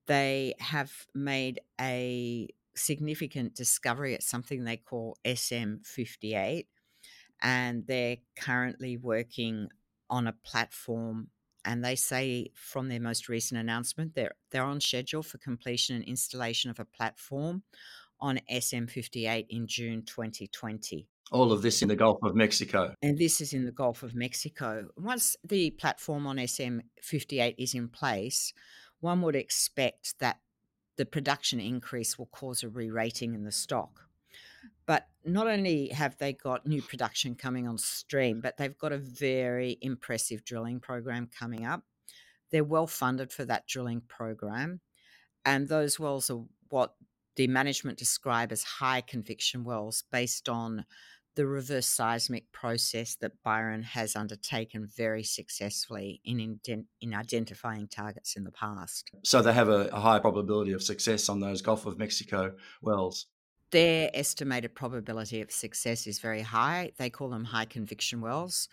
They 0.06 0.54
have 0.58 1.06
made 1.14 1.61
a 1.80 2.49
significant 2.75 3.54
discovery 3.54 4.14
at 4.14 4.23
something 4.23 4.64
they 4.64 4.76
call 4.78 5.18
SM58, 5.25 6.68
and 7.42 7.87
they're 7.87 8.18
currently 8.37 8.97
working 8.97 9.68
on 10.11 10.26
a 10.26 10.32
platform 10.32 11.30
and 11.68 11.84
they 11.84 11.94
say 11.94 12.50
from 12.54 12.88
their 12.88 12.98
most 12.98 13.28
recent 13.28 13.60
announcement 13.60 14.14
they're 14.14 14.32
they're 14.50 14.64
on 14.64 14.80
schedule 14.80 15.22
for 15.22 15.37
completion 15.37 15.94
and 15.94 16.04
installation 16.04 16.70
of 16.70 16.80
a 16.80 16.84
platform 16.84 17.62
on 18.20 18.40
SM58 18.50 19.46
in 19.50 19.66
June 19.68 20.02
2020. 20.04 21.06
All 21.30 21.52
of 21.52 21.62
this 21.62 21.82
in 21.82 21.88
the 21.88 21.94
Gulf 21.94 22.18
of 22.25 22.34
Mexico. 22.34 22.94
And 23.02 23.16
this 23.16 23.40
is 23.40 23.52
in 23.52 23.64
the 23.64 23.70
Gulf 23.70 24.02
of 24.02 24.14
Mexico. 24.14 24.88
Once 24.96 25.37
the 25.44 25.70
platform 25.70 26.26
on 26.26 26.38
SM58 26.38 27.54
is 27.58 27.75
in 27.75 27.88
place, 27.88 28.52
one 28.98 29.22
would 29.22 29.37
expect 29.37 30.18
that 30.18 30.38
the 30.96 31.06
production 31.06 31.60
increase 31.60 32.18
will 32.18 32.26
cause 32.26 32.64
a 32.64 32.68
re 32.68 32.90
rating 32.90 33.34
in 33.34 33.44
the 33.44 33.52
stock. 33.52 34.07
But 34.88 35.07
not 35.23 35.47
only 35.47 35.88
have 35.88 36.16
they 36.16 36.33
got 36.33 36.66
new 36.66 36.80
production 36.80 37.35
coming 37.35 37.68
on 37.68 37.76
stream, 37.76 38.40
but 38.40 38.57
they've 38.57 38.76
got 38.76 38.90
a 38.90 38.97
very 38.97 39.76
impressive 39.83 40.47
drilling 40.47 40.80
program 40.80 41.28
coming 41.38 41.66
up. 41.66 41.83
They're 42.50 42.64
well 42.64 42.87
funded 42.87 43.30
for 43.30 43.45
that 43.45 43.66
drilling 43.66 44.00
program. 44.09 44.80
And 45.45 45.68
those 45.68 46.00
wells 46.00 46.30
are 46.30 46.45
what 46.71 46.95
the 47.37 47.49
management 47.49 47.99
describe 47.99 48.50
as 48.50 48.62
high 48.62 49.02
conviction 49.02 49.62
wells 49.62 50.04
based 50.11 50.49
on 50.49 50.87
the 51.37 51.47
reverse 51.47 51.87
seismic 51.87 52.50
process 52.50 53.14
that 53.16 53.42
Byron 53.45 53.83
has 53.83 54.16
undertaken 54.16 54.88
very 54.97 55.23
successfully 55.23 56.23
in, 56.25 56.61
in, 56.66 56.87
in 57.02 57.14
identifying 57.14 57.88
targets 57.88 58.37
in 58.37 58.45
the 58.45 58.52
past. 58.52 59.11
So 59.23 59.42
they 59.42 59.52
have 59.52 59.68
a, 59.68 59.88
a 59.92 60.00
high 60.00 60.18
probability 60.18 60.73
of 60.73 60.83
success 60.83 61.28
on 61.28 61.40
those 61.40 61.61
Gulf 61.61 61.85
of 61.85 61.99
Mexico 61.99 62.54
wells 62.80 63.26
their 63.70 64.10
estimated 64.14 64.75
probability 64.75 65.40
of 65.40 65.50
success 65.50 66.06
is 66.06 66.18
very 66.18 66.42
high. 66.42 66.92
They 66.96 67.10
call 67.10 67.28
them 67.28 67.44
high 67.44 67.66
conviction 67.66 68.20
wells, 68.20 68.68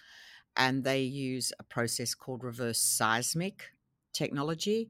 and 0.56 0.84
they 0.84 1.02
use 1.02 1.52
a 1.60 1.64
process 1.64 2.16
called 2.16 2.44
reverse 2.44 2.80
seismic 2.80 3.72
technology, 4.14 4.90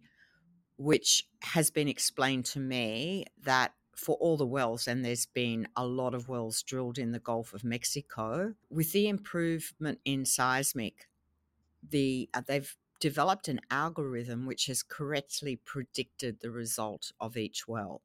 which 0.78 1.28
has 1.42 1.72
been 1.72 1.88
explained 1.88 2.46
to 2.46 2.60
me 2.60 3.26
that 3.44 3.74
for 3.96 4.16
all 4.18 4.38
the 4.38 4.46
wells, 4.46 4.88
and 4.88 5.04
there's 5.04 5.26
been 5.26 5.68
a 5.76 5.86
lot 5.86 6.14
of 6.14 6.28
wells 6.28 6.62
drilled 6.62 6.98
in 6.98 7.12
the 7.12 7.20
Gulf 7.20 7.54
of 7.54 7.64
Mexico, 7.64 8.54
with 8.70 8.92
the 8.92 9.08
improvement 9.08 10.00
in 10.04 10.26
seismic, 10.26 11.08
the 11.88 12.30
uh, 12.34 12.42
they've 12.46 12.76
developed 13.00 13.48
an 13.48 13.62
algorithm 13.72 14.46
which 14.46 14.66
has 14.68 14.84
correctly 14.84 15.56
predicted 15.56 16.40
the 16.42 16.52
result 16.52 17.12
of 17.20 17.38
each 17.38 17.68
well 17.68 18.02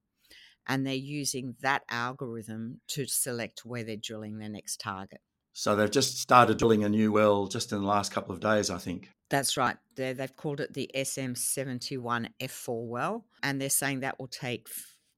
and 0.71 0.87
they're 0.87 0.95
using 0.95 1.57
that 1.63 1.83
algorithm 1.91 2.81
to 2.87 3.05
select 3.05 3.67
where 3.67 3.83
they're 3.83 3.97
drilling 3.97 4.39
their 4.39 4.49
next 4.49 4.81
target. 4.81 5.21
So 5.53 5.75
they've 5.75 5.91
just 5.91 6.19
started 6.19 6.59
drilling 6.59 6.85
a 6.85 6.89
new 6.89 7.11
well 7.11 7.49
just 7.49 7.73
in 7.73 7.81
the 7.81 7.87
last 7.87 8.13
couple 8.13 8.33
of 8.33 8.41
days, 8.41 8.71
I 8.71 8.79
think. 8.79 9.11
That's 9.31 9.57
right. 9.57 9.77
they 9.97 10.13
they've 10.13 10.35
called 10.35 10.61
it 10.61 10.73
the 10.73 10.89
SM71F4 10.95 12.87
well, 12.87 13.25
and 13.43 13.61
they're 13.61 13.69
saying 13.69 14.01
that 14.01 14.21
will 14.21 14.29
take, 14.29 14.69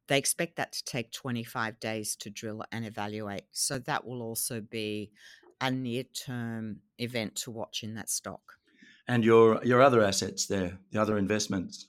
they 0.08 0.16
expect 0.16 0.56
that 0.56 0.72
to 0.72 0.84
take 0.84 1.12
25 1.12 1.78
days 1.78 2.16
to 2.16 2.30
drill 2.30 2.64
and 2.72 2.86
evaluate. 2.86 3.44
So 3.52 3.78
that 3.80 4.06
will 4.06 4.22
also 4.22 4.62
be 4.62 5.10
a 5.60 5.70
near 5.70 6.04
term 6.04 6.78
event 6.98 7.36
to 7.36 7.50
watch 7.50 7.82
in 7.82 7.94
that 7.96 8.08
stock. 8.08 8.54
And 9.06 9.22
your, 9.22 9.62
your 9.64 9.82
other 9.82 10.02
assets 10.02 10.46
there, 10.46 10.78
the 10.92 11.02
other 11.02 11.18
investments? 11.18 11.88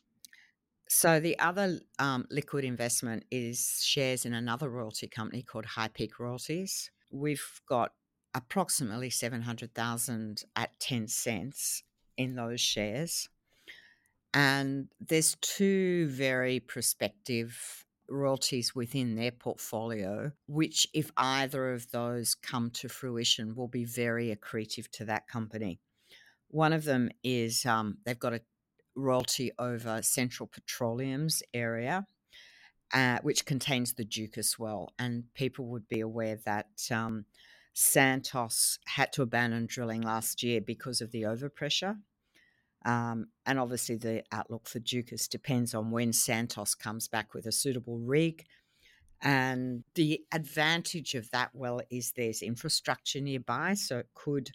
So 0.95 1.19
the 1.19 1.39
other 1.39 1.79
um, 1.97 2.27
liquid 2.29 2.63
investment 2.63 3.25
is 3.31 3.81
shares 3.83 4.25
in 4.25 4.33
another 4.35 4.69
royalty 4.69 5.07
company 5.07 5.41
called 5.41 5.65
High 5.65 5.87
Peak 5.87 6.19
Royalties. 6.19 6.91
We've 7.09 7.61
got 7.67 7.93
approximately 8.35 9.09
700,000 9.09 10.43
at 10.55 10.79
10 10.79 11.07
cents 11.07 11.81
in 12.15 12.35
those 12.35 12.61
shares. 12.61 13.27
And 14.35 14.87
there's 15.01 15.35
two 15.41 16.09
very 16.09 16.59
prospective 16.59 17.87
royalties 18.07 18.75
within 18.75 19.15
their 19.15 19.31
portfolio, 19.31 20.31
which, 20.45 20.85
if 20.93 21.09
either 21.17 21.73
of 21.73 21.89
those 21.89 22.35
come 22.35 22.69
to 22.69 22.87
fruition, 22.87 23.55
will 23.55 23.67
be 23.67 23.83
very 23.83 24.33
accretive 24.33 24.91
to 24.91 25.05
that 25.05 25.27
company. 25.27 25.79
One 26.49 26.71
of 26.71 26.83
them 26.83 27.09
is 27.23 27.65
um, 27.65 27.97
they've 28.05 28.19
got 28.19 28.33
a 28.33 28.41
royalty 28.95 29.51
over 29.59 30.01
Central 30.01 30.47
Petroleum's 30.47 31.41
area, 31.53 32.05
uh, 32.93 33.19
which 33.21 33.45
contains 33.45 33.93
the 33.93 34.05
Dukas 34.05 34.57
well. 34.59 34.93
And 34.99 35.25
people 35.33 35.65
would 35.67 35.87
be 35.87 35.99
aware 35.99 36.37
that 36.45 36.67
um, 36.91 37.25
Santos 37.73 38.79
had 38.85 39.11
to 39.13 39.21
abandon 39.23 39.65
drilling 39.65 40.01
last 40.01 40.43
year 40.43 40.61
because 40.61 41.01
of 41.01 41.11
the 41.11 41.23
overpressure. 41.23 41.97
Um, 42.85 43.27
and 43.45 43.59
obviously, 43.59 43.95
the 43.95 44.23
outlook 44.31 44.67
for 44.67 44.79
Dukas 44.79 45.27
depends 45.27 45.73
on 45.73 45.91
when 45.91 46.11
Santos 46.11 46.75
comes 46.75 47.07
back 47.07 47.33
with 47.33 47.45
a 47.45 47.51
suitable 47.51 47.97
rig. 47.97 48.45
And 49.21 49.85
the 49.95 50.19
advantage 50.33 51.15
of 51.15 51.31
that 51.31 51.51
well 51.53 51.81
is 51.89 52.11
there's 52.11 52.41
infrastructure 52.41 53.21
nearby, 53.21 53.73
so 53.73 53.99
it 53.99 54.07
could 54.13 54.51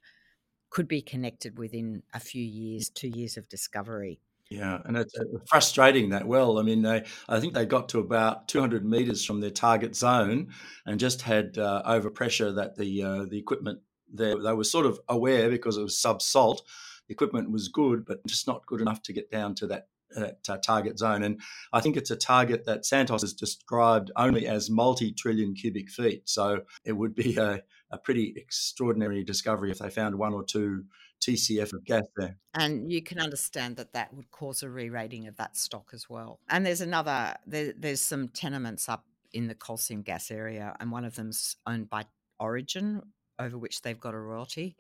could 0.71 0.87
be 0.87 1.01
connected 1.01 1.59
within 1.59 2.03
a 2.13 2.21
few 2.21 2.45
years, 2.45 2.91
two 2.91 3.09
years 3.09 3.39
of 3.39 3.49
discovery. 3.49 4.21
Yeah, 4.51 4.79
and 4.87 4.97
it's 4.97 5.15
uh, 5.19 5.25
frustrating 5.47 6.09
that 6.11 6.27
well. 6.27 6.59
I 6.59 6.63
mean, 6.63 6.81
they 6.83 7.05
I 7.29 7.39
think 7.39 7.53
they 7.53 7.67
got 7.67 7.91
to 7.91 7.99
about 7.99 8.49
200 8.49 8.85
meters 8.85 9.23
from 9.25 9.41
their 9.41 9.51
target 9.51 9.95
zone, 9.95 10.49
and 10.87 10.99
just 10.99 11.21
had 11.23 11.59
uh, 11.59 11.83
overpressure 11.87 12.55
that 12.57 12.77
the 12.77 13.03
uh, 13.03 13.25
the 13.29 13.39
equipment 13.39 13.81
there 14.11 14.41
they 14.43 14.55
were 14.55 14.65
sort 14.65 14.87
of 14.87 14.99
aware 15.09 15.51
because 15.51 15.77
it 15.77 15.83
was 15.83 15.97
subsalt. 15.97 16.61
The 17.09 17.13
equipment 17.13 17.51
was 17.51 17.69
good, 17.69 18.07
but 18.07 18.27
just 18.27 18.47
not 18.47 18.65
good 18.67 18.81
enough 18.81 19.03
to 19.03 19.13
get 19.13 19.31
down 19.31 19.55
to 19.57 19.67
that 19.67 19.89
that 20.13 20.39
uh, 20.49 20.57
target 20.57 20.99
zone. 20.99 21.23
And 21.23 21.39
I 21.75 21.81
think 21.81 21.99
it's 21.99 22.11
a 22.11 22.17
target 22.17 22.65
that 22.65 22.87
Santos 22.87 23.21
has 23.21 23.35
described 23.35 24.11
only 24.17 24.47
as 24.47 24.71
multi-trillion 24.71 25.55
cubic 25.55 25.91
feet. 25.91 26.27
So 26.27 26.63
it 26.87 26.93
would 26.93 27.15
be 27.15 27.37
a, 27.37 27.61
a 27.91 27.99
pretty 27.99 28.33
extraordinary 28.35 29.23
discovery 29.25 29.71
if 29.71 29.79
they 29.81 29.91
found 29.91 30.15
one 30.15 30.33
or 30.33 30.43
two 30.43 30.85
TCF 31.21 31.73
of 31.73 31.85
gas 31.85 32.05
there. 32.17 32.37
And 32.55 32.91
you 32.91 33.03
can 33.03 33.21
understand 33.21 33.77
that 33.77 33.93
that 33.93 34.15
would 34.15 34.31
cause 34.31 34.63
a 34.63 34.71
re-rating 34.71 35.27
of 35.27 35.37
that 35.37 35.57
stock 35.57 35.91
as 35.93 36.09
well. 36.09 36.41
And 36.49 36.65
there's 36.65 36.81
another, 36.81 37.35
there, 37.47 37.73
there's 37.77 38.01
some 38.01 38.29
tenements 38.29 38.89
up 38.89 39.05
in 39.33 39.49
the 39.49 39.55
coal 39.55 39.77
seam 39.77 40.03
gas 40.03 40.31
area, 40.31 40.75
and 40.81 40.91
one 40.91 41.05
of 41.05 41.15
them's 41.15 41.57
owned 41.67 41.91
by 41.91 42.05
Origin, 42.41 43.03
over 43.39 43.59
which 43.59 43.83
they've 43.83 44.01
got 44.01 44.15
a 44.15 44.19
royalty. 44.19 44.77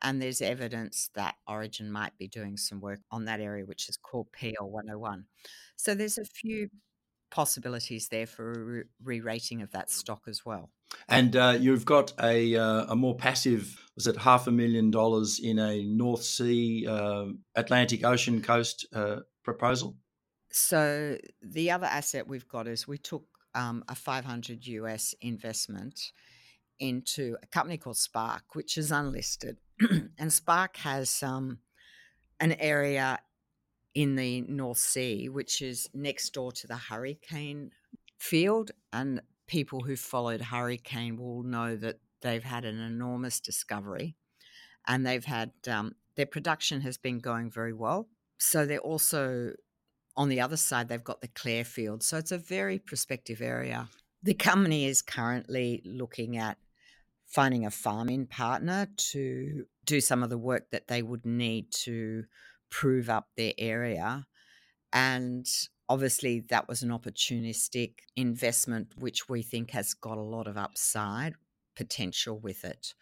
And 0.00 0.22
there's 0.22 0.40
evidence 0.40 1.10
that 1.14 1.34
Origin 1.48 1.90
might 1.90 2.16
be 2.18 2.28
doing 2.28 2.56
some 2.56 2.80
work 2.80 3.00
on 3.10 3.24
that 3.24 3.40
area, 3.40 3.64
which 3.64 3.88
is 3.88 3.96
called 3.96 4.28
PL 4.32 4.70
101. 4.70 5.24
So 5.76 5.94
there's 5.94 6.18
a 6.18 6.24
few 6.24 6.68
possibilities 7.30 8.08
there 8.08 8.26
for 8.26 8.52
a 8.52 8.82
re 9.02 9.20
rating 9.20 9.60
of 9.62 9.72
that 9.72 9.90
stock 9.90 10.22
as 10.28 10.46
well. 10.46 10.70
And 11.08 11.36
uh, 11.36 11.56
you've 11.58 11.84
got 11.84 12.12
a, 12.22 12.56
uh, 12.56 12.86
a 12.88 12.96
more 12.96 13.16
passive, 13.16 13.87
was 13.98 14.06
it 14.06 14.16
half 14.16 14.46
a 14.46 14.52
million 14.52 14.92
dollars 14.92 15.40
in 15.42 15.58
a 15.58 15.82
North 15.82 16.22
Sea, 16.22 16.86
uh, 16.86 17.24
Atlantic 17.56 18.04
Ocean 18.04 18.40
coast 18.40 18.86
uh, 18.94 19.16
proposal? 19.42 19.96
So 20.52 21.18
the 21.42 21.72
other 21.72 21.86
asset 21.86 22.28
we've 22.28 22.46
got 22.46 22.68
is 22.68 22.86
we 22.86 22.98
took 22.98 23.24
um, 23.56 23.82
a 23.88 23.96
500 23.96 24.64
US 24.68 25.16
investment 25.20 26.12
into 26.78 27.36
a 27.42 27.46
company 27.48 27.76
called 27.76 27.96
Spark, 27.96 28.54
which 28.54 28.78
is 28.78 28.92
unlisted. 28.92 29.56
and 30.16 30.32
Spark 30.32 30.76
has 30.76 31.20
um, 31.24 31.58
an 32.38 32.52
area 32.52 33.18
in 33.96 34.14
the 34.14 34.42
North 34.42 34.78
Sea, 34.78 35.28
which 35.28 35.60
is 35.60 35.88
next 35.92 36.34
door 36.34 36.52
to 36.52 36.68
the 36.68 36.76
hurricane 36.76 37.72
field. 38.16 38.70
And 38.92 39.22
people 39.48 39.80
who 39.80 39.96
followed 39.96 40.40
hurricane 40.40 41.16
will 41.16 41.42
know 41.42 41.74
that 41.74 41.98
they've 42.22 42.44
had 42.44 42.64
an 42.64 42.78
enormous 42.78 43.40
discovery 43.40 44.16
and 44.86 45.06
they've 45.06 45.24
had 45.24 45.52
um, 45.68 45.94
their 46.16 46.26
production 46.26 46.80
has 46.80 46.96
been 46.96 47.18
going 47.20 47.50
very 47.50 47.72
well. 47.72 48.08
So 48.38 48.66
they're 48.66 48.78
also 48.78 49.52
on 50.16 50.28
the 50.28 50.40
other 50.40 50.56
side, 50.56 50.88
they've 50.88 51.04
got 51.04 51.20
the 51.20 51.28
Clair 51.28 51.64
field. 51.64 52.02
So 52.02 52.16
it's 52.16 52.32
a 52.32 52.38
very 52.38 52.80
prospective 52.80 53.40
area. 53.40 53.88
The 54.22 54.34
company 54.34 54.86
is 54.86 55.00
currently 55.00 55.80
looking 55.84 56.36
at 56.36 56.58
finding 57.24 57.64
a 57.64 57.70
farming 57.70 58.26
partner 58.26 58.88
to 58.96 59.64
do 59.84 60.00
some 60.00 60.24
of 60.24 60.30
the 60.30 60.38
work 60.38 60.70
that 60.72 60.88
they 60.88 61.02
would 61.02 61.24
need 61.24 61.70
to 61.70 62.24
prove 62.68 63.08
up 63.08 63.28
their 63.36 63.52
area. 63.58 64.26
And 64.92 65.46
obviously, 65.88 66.40
that 66.48 66.66
was 66.66 66.82
an 66.82 66.90
opportunistic 66.90 67.92
investment, 68.16 68.94
which 68.98 69.28
we 69.28 69.42
think 69.42 69.70
has 69.70 69.94
got 69.94 70.18
a 70.18 70.22
lot 70.22 70.48
of 70.48 70.56
upside 70.56 71.34
potential 71.78 72.38
with 72.38 72.64
it. 72.64 72.92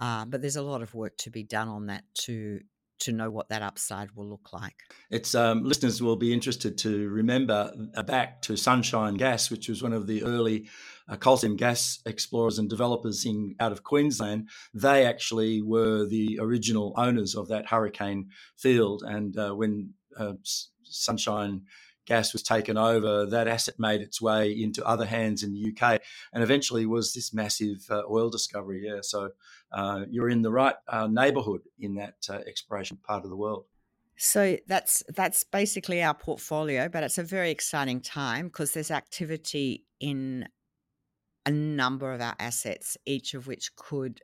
Uh, 0.00 0.24
but 0.24 0.40
there's 0.40 0.56
a 0.56 0.62
lot 0.62 0.82
of 0.82 0.94
work 0.94 1.16
to 1.18 1.30
be 1.30 1.44
done 1.44 1.68
on 1.68 1.86
that 1.86 2.02
to 2.14 2.60
to 2.98 3.12
know 3.12 3.30
what 3.30 3.48
that 3.48 3.62
upside 3.62 4.12
will 4.12 4.28
look 4.28 4.52
like. 4.52 4.76
It's 5.10 5.34
um, 5.34 5.64
listeners 5.64 6.00
will 6.00 6.16
be 6.16 6.32
interested 6.32 6.78
to 6.78 7.08
remember 7.08 7.72
uh, 7.96 8.02
back 8.04 8.42
to 8.42 8.56
Sunshine 8.56 9.14
Gas, 9.14 9.50
which 9.50 9.68
was 9.68 9.82
one 9.82 9.92
of 9.92 10.06
the 10.06 10.22
early 10.22 10.68
uh, 11.08 11.16
coal 11.16 11.36
seam 11.36 11.56
gas 11.56 12.00
explorers 12.06 12.60
and 12.60 12.70
developers 12.70 13.26
in 13.26 13.56
out 13.58 13.72
of 13.72 13.82
Queensland. 13.82 14.48
They 14.72 15.04
actually 15.04 15.62
were 15.62 16.06
the 16.06 16.38
original 16.40 16.94
owners 16.96 17.34
of 17.34 17.48
that 17.48 17.66
Hurricane 17.66 18.28
field, 18.56 19.02
and 19.04 19.36
uh, 19.36 19.52
when 19.52 19.94
uh, 20.16 20.34
Sunshine 20.84 21.62
gas 22.06 22.32
was 22.32 22.42
taken 22.42 22.76
over, 22.76 23.26
that 23.26 23.48
asset 23.48 23.74
made 23.78 24.00
its 24.00 24.20
way 24.20 24.50
into 24.50 24.84
other 24.86 25.06
hands 25.06 25.42
in 25.42 25.52
the 25.52 25.72
UK 25.72 26.00
and 26.32 26.42
eventually 26.42 26.86
was 26.86 27.12
this 27.12 27.32
massive 27.32 27.84
uh, 27.90 28.02
oil 28.10 28.30
discovery. 28.30 28.82
Yeah, 28.84 29.00
so 29.02 29.30
uh, 29.72 30.04
you're 30.10 30.28
in 30.28 30.42
the 30.42 30.50
right 30.50 30.76
uh, 30.88 31.06
neighbourhood 31.06 31.62
in 31.78 31.94
that 31.96 32.16
uh, 32.28 32.40
exploration 32.46 32.98
part 33.02 33.24
of 33.24 33.30
the 33.30 33.36
world. 33.36 33.64
So 34.16 34.58
that's 34.66 35.02
that's 35.14 35.42
basically 35.42 36.02
our 36.02 36.14
portfolio, 36.14 36.88
but 36.88 37.02
it's 37.02 37.18
a 37.18 37.24
very 37.24 37.50
exciting 37.50 38.00
time 38.00 38.46
because 38.46 38.72
there's 38.72 38.90
activity 38.90 39.84
in 40.00 40.48
a 41.44 41.50
number 41.50 42.12
of 42.12 42.20
our 42.20 42.36
assets, 42.38 42.96
each 43.04 43.34
of 43.34 43.46
which 43.46 43.74
could 43.74 44.20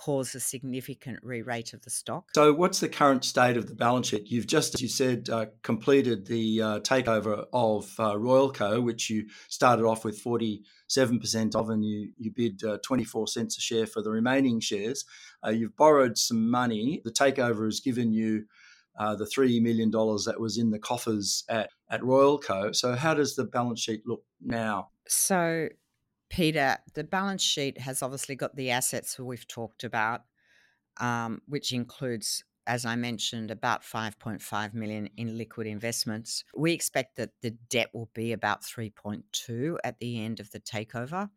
cause 0.00 0.34
a 0.34 0.40
significant 0.40 1.18
re-rate 1.22 1.74
of 1.74 1.82
the 1.82 1.90
stock. 1.90 2.30
So, 2.34 2.54
what's 2.54 2.80
the 2.80 2.88
current 2.88 3.22
state 3.24 3.58
of 3.58 3.68
the 3.68 3.74
balance 3.74 4.08
sheet? 4.08 4.30
You've 4.30 4.46
just, 4.46 4.74
as 4.74 4.80
you 4.80 4.88
said, 4.88 5.28
uh, 5.28 5.46
completed 5.62 6.26
the 6.26 6.62
uh, 6.62 6.80
takeover 6.80 7.44
of 7.52 7.84
uh, 7.98 8.14
Royalco, 8.14 8.82
which 8.82 9.10
you 9.10 9.26
started 9.48 9.84
off 9.84 10.04
with 10.04 10.22
47% 10.24 11.54
of, 11.54 11.68
and 11.68 11.84
you, 11.84 12.12
you 12.16 12.30
bid 12.34 12.64
uh, 12.64 12.78
24 12.82 13.28
cents 13.28 13.58
a 13.58 13.60
share 13.60 13.86
for 13.86 14.02
the 14.02 14.10
remaining 14.10 14.58
shares. 14.60 15.04
Uh, 15.44 15.50
you've 15.50 15.76
borrowed 15.76 16.16
some 16.16 16.50
money. 16.50 17.02
The 17.04 17.12
takeover 17.12 17.66
has 17.66 17.80
given 17.80 18.12
you 18.12 18.44
uh, 18.98 19.16
the 19.16 19.26
$3 19.26 19.60
million 19.60 19.90
that 19.90 20.36
was 20.38 20.56
in 20.56 20.70
the 20.70 20.78
coffers 20.78 21.44
at, 21.48 21.68
at 21.90 22.00
Royalco. 22.00 22.74
So, 22.74 22.94
how 22.94 23.12
does 23.12 23.36
the 23.36 23.44
balance 23.44 23.80
sheet 23.80 24.02
look 24.06 24.22
now? 24.40 24.88
So, 25.06 25.68
Peter, 26.30 26.78
the 26.94 27.04
balance 27.04 27.42
sheet 27.42 27.78
has 27.78 28.02
obviously 28.02 28.36
got 28.36 28.54
the 28.54 28.70
assets 28.70 29.18
we've 29.18 29.48
talked 29.48 29.82
about, 29.82 30.22
um, 31.00 31.42
which 31.46 31.72
includes, 31.72 32.44
as 32.68 32.86
I 32.86 32.94
mentioned, 32.94 33.50
about 33.50 33.82
5.5 33.82 34.72
million 34.72 35.10
in 35.16 35.36
liquid 35.36 35.66
investments. 35.66 36.44
We 36.56 36.72
expect 36.72 37.16
that 37.16 37.30
the 37.42 37.50
debt 37.50 37.90
will 37.92 38.10
be 38.14 38.32
about 38.32 38.62
3.2 38.62 39.76
at 39.82 39.98
the 39.98 40.24
end 40.24 40.38
of 40.38 40.52
the 40.52 40.60
takeover. 40.60 41.30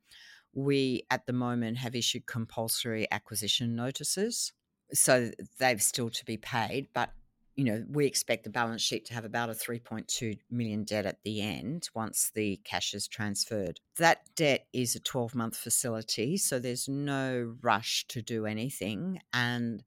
We, 0.53 1.07
at 1.09 1.25
the 1.25 1.33
moment, 1.33 1.77
have 1.77 1.95
issued 1.95 2.27
compulsory 2.27 3.07
acquisition 3.11 3.75
notices. 3.75 4.53
So 4.93 5.31
they've 5.57 5.81
still 5.81 6.11
to 6.11 6.25
be 6.25 6.37
paid, 6.37 6.89
but 6.93 7.09
you 7.55 7.63
know, 7.65 7.83
we 7.89 8.05
expect 8.05 8.43
the 8.43 8.49
balance 8.49 8.81
sheet 8.81 9.05
to 9.05 9.13
have 9.13 9.25
about 9.25 9.49
a 9.49 9.53
3.2 9.53 10.39
million 10.49 10.83
debt 10.83 11.05
at 11.05 11.21
the 11.23 11.41
end 11.41 11.87
once 11.93 12.31
the 12.33 12.59
cash 12.63 12.93
is 12.93 13.07
transferred. 13.07 13.79
That 13.97 14.21
debt 14.35 14.65
is 14.73 14.95
a 14.95 14.99
12 14.99 15.35
month 15.35 15.57
facility, 15.57 16.37
so 16.37 16.57
there's 16.57 16.87
no 16.89 17.55
rush 17.61 18.05
to 18.09 18.21
do 18.21 18.45
anything. 18.45 19.19
And 19.33 19.83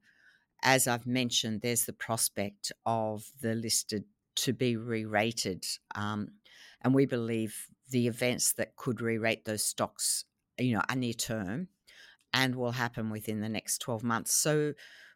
as 0.63 0.87
I've 0.87 1.05
mentioned, 1.05 1.61
there's 1.61 1.85
the 1.85 1.93
prospect 1.93 2.71
of 2.85 3.25
the 3.41 3.53
listed 3.53 4.05
to 4.37 4.53
be 4.53 4.77
re 4.77 5.05
rated. 5.05 5.65
Um, 5.95 6.29
and 6.81 6.93
we 6.93 7.05
believe 7.05 7.67
the 7.89 8.07
events 8.07 8.53
that 8.53 8.75
could 8.75 9.01
re 9.01 9.17
rate 9.17 9.45
those 9.45 9.63
stocks, 9.63 10.25
you 10.57 10.75
know, 10.75 10.83
are 10.87 10.95
near 10.95 11.13
term 11.13 11.67
and 12.33 12.55
will 12.55 12.71
happen 12.71 13.09
within 13.09 13.41
the 13.41 13.49
next 13.49 13.79
12 13.79 14.03
months. 14.03 14.33
So 14.33 14.73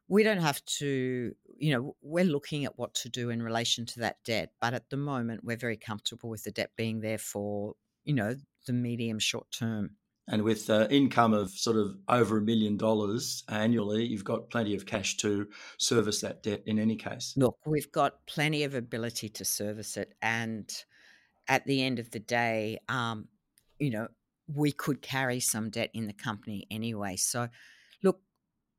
we 0.07 0.23
don't 0.23 0.39
have 0.39 0.63
to, 0.65 1.33
you 1.61 1.71
know, 1.71 1.95
we're 2.01 2.25
looking 2.25 2.65
at 2.65 2.77
what 2.79 2.95
to 2.95 3.09
do 3.09 3.29
in 3.29 3.43
relation 3.43 3.85
to 3.85 3.99
that 3.99 4.17
debt. 4.25 4.51
But 4.59 4.73
at 4.73 4.89
the 4.89 4.97
moment, 4.97 5.43
we're 5.43 5.57
very 5.57 5.77
comfortable 5.77 6.29
with 6.29 6.43
the 6.43 6.51
debt 6.51 6.71
being 6.75 7.01
there 7.01 7.19
for, 7.19 7.75
you 8.03 8.15
know, 8.15 8.35
the 8.65 8.73
medium 8.73 9.19
short 9.19 9.45
term. 9.51 9.91
And 10.27 10.41
with 10.41 10.69
uh, 10.71 10.87
income 10.89 11.33
of 11.33 11.51
sort 11.51 11.77
of 11.77 11.97
over 12.07 12.39
a 12.39 12.41
million 12.41 12.77
dollars 12.77 13.43
annually, 13.47 14.05
you've 14.05 14.23
got 14.23 14.49
plenty 14.49 14.73
of 14.73 14.87
cash 14.87 15.17
to 15.17 15.47
service 15.77 16.21
that 16.21 16.41
debt 16.41 16.63
in 16.65 16.79
any 16.79 16.95
case. 16.95 17.33
Look, 17.37 17.57
we've 17.65 17.91
got 17.91 18.25
plenty 18.25 18.63
of 18.63 18.73
ability 18.73 19.29
to 19.29 19.45
service 19.45 19.97
it. 19.97 20.13
And 20.21 20.71
at 21.47 21.65
the 21.65 21.83
end 21.83 21.99
of 21.99 22.09
the 22.09 22.19
day, 22.19 22.79
um, 22.89 23.27
you 23.77 23.91
know, 23.91 24.07
we 24.47 24.71
could 24.71 25.03
carry 25.03 25.39
some 25.39 25.69
debt 25.69 25.91
in 25.93 26.07
the 26.07 26.13
company 26.13 26.65
anyway. 26.71 27.17
So, 27.17 27.49
look, 28.01 28.19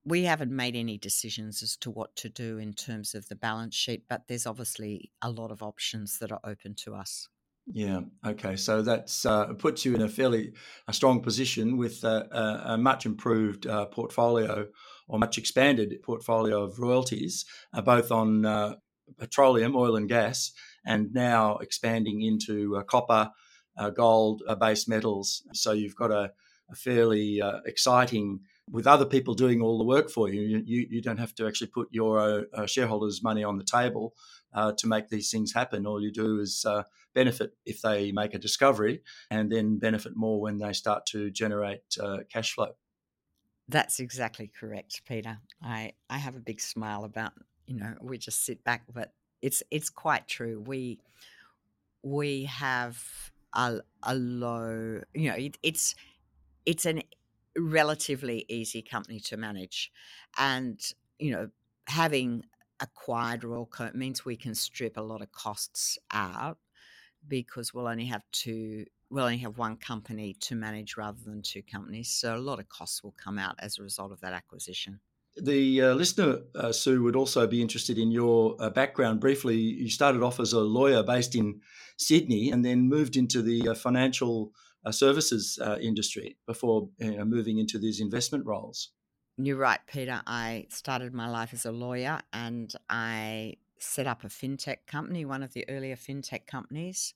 we 0.05 0.25
haven't 0.25 0.55
made 0.55 0.75
any 0.75 0.99
decisions 0.99 1.63
as 1.63 1.77
to 1.77 1.91
what 1.91 2.15
to 2.17 2.29
do 2.29 2.59
in 2.59 2.73
terms 2.73 3.15
of 3.15 3.29
the 3.29 3.37
balance 3.37 3.75
sheet, 3.75 4.05
but 4.09 4.23
there's 4.27 4.47
obviously 4.47 5.11
a 5.23 5.31
lot 5.31 5.51
of 5.53 5.63
options 5.63 6.19
that 6.19 6.33
are 6.33 6.41
open 6.45 6.75
to 6.75 6.95
us. 6.95 7.29
Yeah. 7.67 8.01
Okay. 8.27 8.57
So 8.57 8.83
that's 8.83 9.25
uh, 9.25 9.53
puts 9.55 9.85
you 9.85 9.95
in 9.95 10.03
a 10.03 10.09
fairly 10.09 10.53
a 10.89 10.93
strong 10.93 11.23
position 11.23 11.77
with 11.77 12.03
a, 12.03 12.29
a, 12.65 12.77
much 12.77 13.07
improved 13.07 13.69
uh, 13.69 13.87
portfolio 13.87 14.67
or 15.07 15.19
much 15.21 15.39
expanded 15.39 15.95
portfolio 16.03 16.65
of 16.65 16.81
royalties, 16.81 17.45
uh, 17.73 17.81
both 17.81 18.11
on 18.11 18.45
uh, 18.45 18.75
petroleum, 19.17 19.77
oil 19.77 19.95
and 19.95 20.09
gas, 20.09 20.51
and 20.85 21.15
now 21.15 21.59
expanding 21.59 22.23
into 22.23 22.77
uh, 22.77 22.83
copper, 22.83 23.31
uh, 23.79 23.91
gold, 23.91 24.43
base 24.61 24.89
metals. 24.89 25.43
So 25.53 25.71
you've 25.71 25.97
got 25.97 26.11
a, 26.11 26.33
a 26.69 26.75
fairly 26.75 27.41
exciting 27.65 28.41
with 28.73 28.87
other 28.87 29.05
people 29.05 29.35
doing 29.35 29.61
all 29.61 29.77
the 29.77 29.85
work 29.85 30.11
for 30.11 30.31
you. 30.31 30.63
You, 30.65 30.87
you 30.91 31.03
don't 31.03 31.19
have 31.19 31.35
to 31.35 31.47
actually 31.47 31.67
put 31.69 31.89
your 31.91 32.19
uh, 32.19 32.43
uh, 32.55 32.67
shareholders' 32.67 33.23
money 33.23 33.45
on 33.45 33.59
the 33.59 33.65
table 33.65 34.15
uh, 34.55 34.73
to 34.79 34.87
make 34.87 35.11
these 35.11 35.31
things 35.31 35.53
happen. 35.53 35.87
All 35.87 36.03
you 36.03 36.11
do 36.11 36.41
is 36.41 36.65
uh, 36.65 36.85
benefit 37.15 37.53
if 37.67 37.83
they 37.83 38.13
make 38.13 38.33
a 38.33 38.39
discovery 38.39 39.03
and 39.31 39.53
then 39.53 39.79
benefit 39.79 40.17
more 40.17 40.41
when 40.41 40.57
they 40.57 40.73
start 40.73 41.05
to 41.07 41.31
generate 41.31 41.83
uh, 42.03 42.19
cash 42.33 42.55
flow. 42.55 42.73
That's 43.69 44.01
exactly 44.01 44.51
correct, 44.59 45.03
Peter. 45.07 45.39
I, 45.63 45.93
I 46.09 46.17
have 46.19 46.35
a 46.35 46.41
big 46.41 46.61
smile 46.61 47.05
about, 47.05 47.33
you 47.67 47.77
know, 47.77 47.95
we 48.01 48.17
just 48.17 48.45
sit 48.45 48.65
back, 48.65 48.85
but 48.93 49.13
it's 49.43 49.63
it's 49.71 49.91
quite 49.91 50.29
true. 50.29 50.61
We 50.61 50.99
we 52.03 52.45
have 52.45 53.03
a, 53.53 53.81
a 54.03 54.15
low, 54.15 55.03
you 55.15 55.29
know, 55.29 55.37
it, 55.37 55.59
it's 55.63 55.95
it's 56.65 56.87
an 56.87 57.03
relatively 57.57 58.45
easy 58.49 58.83
company 58.83 59.21
to 59.21 59.37
manage. 59.37 59.91
And, 60.39 60.81
you 61.19 61.33
know, 61.33 61.49
having 61.87 62.45
acquired 62.81 63.43
Royalco 63.43 63.95
means 63.95 64.25
we 64.25 64.37
can 64.37 64.55
strip 64.55 64.97
a 64.97 65.03
lot 65.03 65.23
of 65.23 65.31
costs 65.33 65.99
out 66.11 66.59
because 67.29 67.73
we'll 67.73 67.87
only 67.87 68.07
have 68.07 68.23
two 68.33 68.85
we'll 69.13 69.25
only 69.25 69.39
have 69.39 69.59
one 69.59 69.77
company 69.77 70.35
to 70.41 70.55
manage 70.55 70.97
rather 70.97 71.19
than 71.25 71.43
two 71.43 71.63
companies. 71.63 72.11
So 72.11 72.35
a 72.35 72.39
lot 72.39 72.59
of 72.59 72.69
costs 72.71 73.05
will 73.05 73.15
come 73.23 73.39
out 73.39 73.55
as 73.59 73.79
a 73.79 73.83
result 73.83 74.11
of 74.11 74.21
that 74.21 74.33
acquisition. 74.33 75.01
The 75.37 75.83
uh, 75.83 75.95
listener, 75.95 76.41
uh, 76.55 76.73
Sue, 76.73 77.03
would 77.03 77.17
also 77.17 77.47
be 77.47 77.61
interested 77.61 77.99
in 77.99 78.11
your 78.11 78.57
uh, 78.59 78.71
background. 78.71 79.21
Briefly, 79.21 79.57
you 79.57 79.91
started 79.91 80.23
off 80.23 80.41
as 80.41 80.55
a 80.55 80.61
lawyer 80.61 81.03
based 81.03 81.35
in 81.35 81.61
Sydney 81.99 82.51
and 82.51 82.65
then 82.65 82.89
moved 82.89 83.17
into 83.17 83.43
the 83.43 83.69
uh, 83.69 83.75
financial 83.75 84.53
services 84.91 85.59
uh, 85.63 85.79
industry 85.81 86.37
before 86.47 86.89
you 86.99 87.17
know, 87.17 87.25
moving 87.25 87.59
into 87.59 87.79
these 87.79 88.01
investment 88.01 88.45
roles. 88.47 88.91
You're 89.37 89.57
right, 89.57 89.81
Peter. 89.87 90.21
I 90.27 90.67
started 90.71 91.15
my 91.15 91.29
life 91.29 91.55
as 91.55 91.65
a 91.65 91.73
lawyer 91.73 92.21
and 92.33 92.73
I 92.91 93.57
set 93.79 94.07
up 94.07 94.25
a 94.25 94.29
fintech 94.29 94.87
company, 94.87 95.25
one 95.25 95.43
of 95.43 95.53
the 95.53 95.69
earlier 95.69 95.97
fintech 95.97 96.47
companies. 96.47 97.15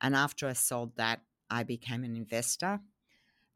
And 0.00 0.14
after 0.14 0.48
I 0.48 0.52
sold 0.52 0.96
that, 0.96 1.20
I 1.50 1.62
became 1.62 2.04
an 2.04 2.16
investor. 2.16 2.80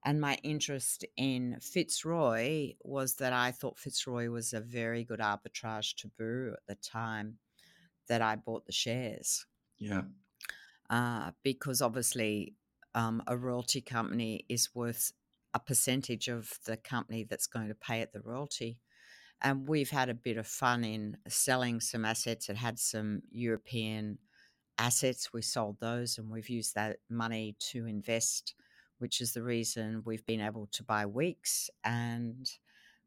And 0.05 0.21
my 0.21 0.39
interest 0.43 1.05
in 1.17 1.59
Fitzroy 1.61 2.73
was 2.83 3.17
that 3.17 3.35
I 3.35 3.53
thought 3.53 3.79
Fitzroy 3.79 4.31
was 4.31 4.55
a 4.55 4.61
very 4.61 5.05
good 5.05 5.21
arbitrage 5.21 5.95
to 5.97 6.09
Buru 6.17 6.53
at 6.53 6.67
the 6.67 6.77
time 6.77 7.39
that 8.09 8.23
I 8.23 8.37
bought 8.37 8.65
the 8.65 8.73
shares. 8.73 9.45
Yeah. 9.79 10.03
Uh, 10.89 11.33
because 11.45 11.83
obviously 11.83 12.55
um, 12.95 13.23
a 13.27 13.37
royalty 13.37 13.81
company 13.81 14.45
is 14.49 14.75
worth 14.75 15.13
a 15.55 15.61
percentage 15.61 16.29
of 16.29 16.59
the 16.67 16.77
company 16.77 17.25
that's 17.25 17.47
going 17.47 17.69
to 17.69 17.75
pay 17.75 18.01
it 18.01 18.13
the 18.13 18.21
royalty. 18.21 18.79
And 19.43 19.69
we've 19.69 19.91
had 19.91 20.09
a 20.09 20.15
bit 20.15 20.37
of 20.37 20.47
fun 20.47 20.85
in 20.85 21.17
selling 21.29 21.81
some 21.81 22.05
assets. 22.05 22.49
It 22.49 22.57
had 22.57 22.79
some 22.79 23.23
European 23.31 24.19
assets. 24.79 25.33
We 25.33 25.43
sold 25.43 25.79
those 25.81 26.19
and 26.19 26.31
we've 26.31 26.49
used 26.49 26.75
that 26.75 26.99
money 27.09 27.57
to 27.73 27.87
invest 27.87 28.55
which 28.99 29.23
is 29.23 29.33
the 29.33 29.43
reason 29.43 30.03
we've 30.05 30.27
been 30.27 30.43
able 30.43 30.67
to 30.73 30.83
buy 30.83 31.07
weeks 31.07 31.71
and 31.85 32.51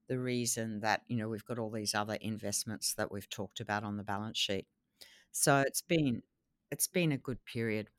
the 0.07 0.19
reason 0.19 0.79
that 0.81 1.01
you 1.07 1.17
know 1.17 1.29
we've 1.29 1.45
got 1.45 1.59
all 1.59 1.69
these 1.69 1.95
other 1.95 2.15
investments 2.21 2.93
that 2.95 3.11
we've 3.11 3.29
talked 3.29 3.59
about 3.59 3.83
on 3.83 3.97
the 3.97 4.03
balance 4.03 4.37
sheet. 4.37 4.65
So 5.31 5.59
it's 5.59 5.81
been 5.81 6.23
it's 6.71 6.87
been 6.87 7.11
a 7.11 7.17
good 7.17 7.43
period. 7.45 7.89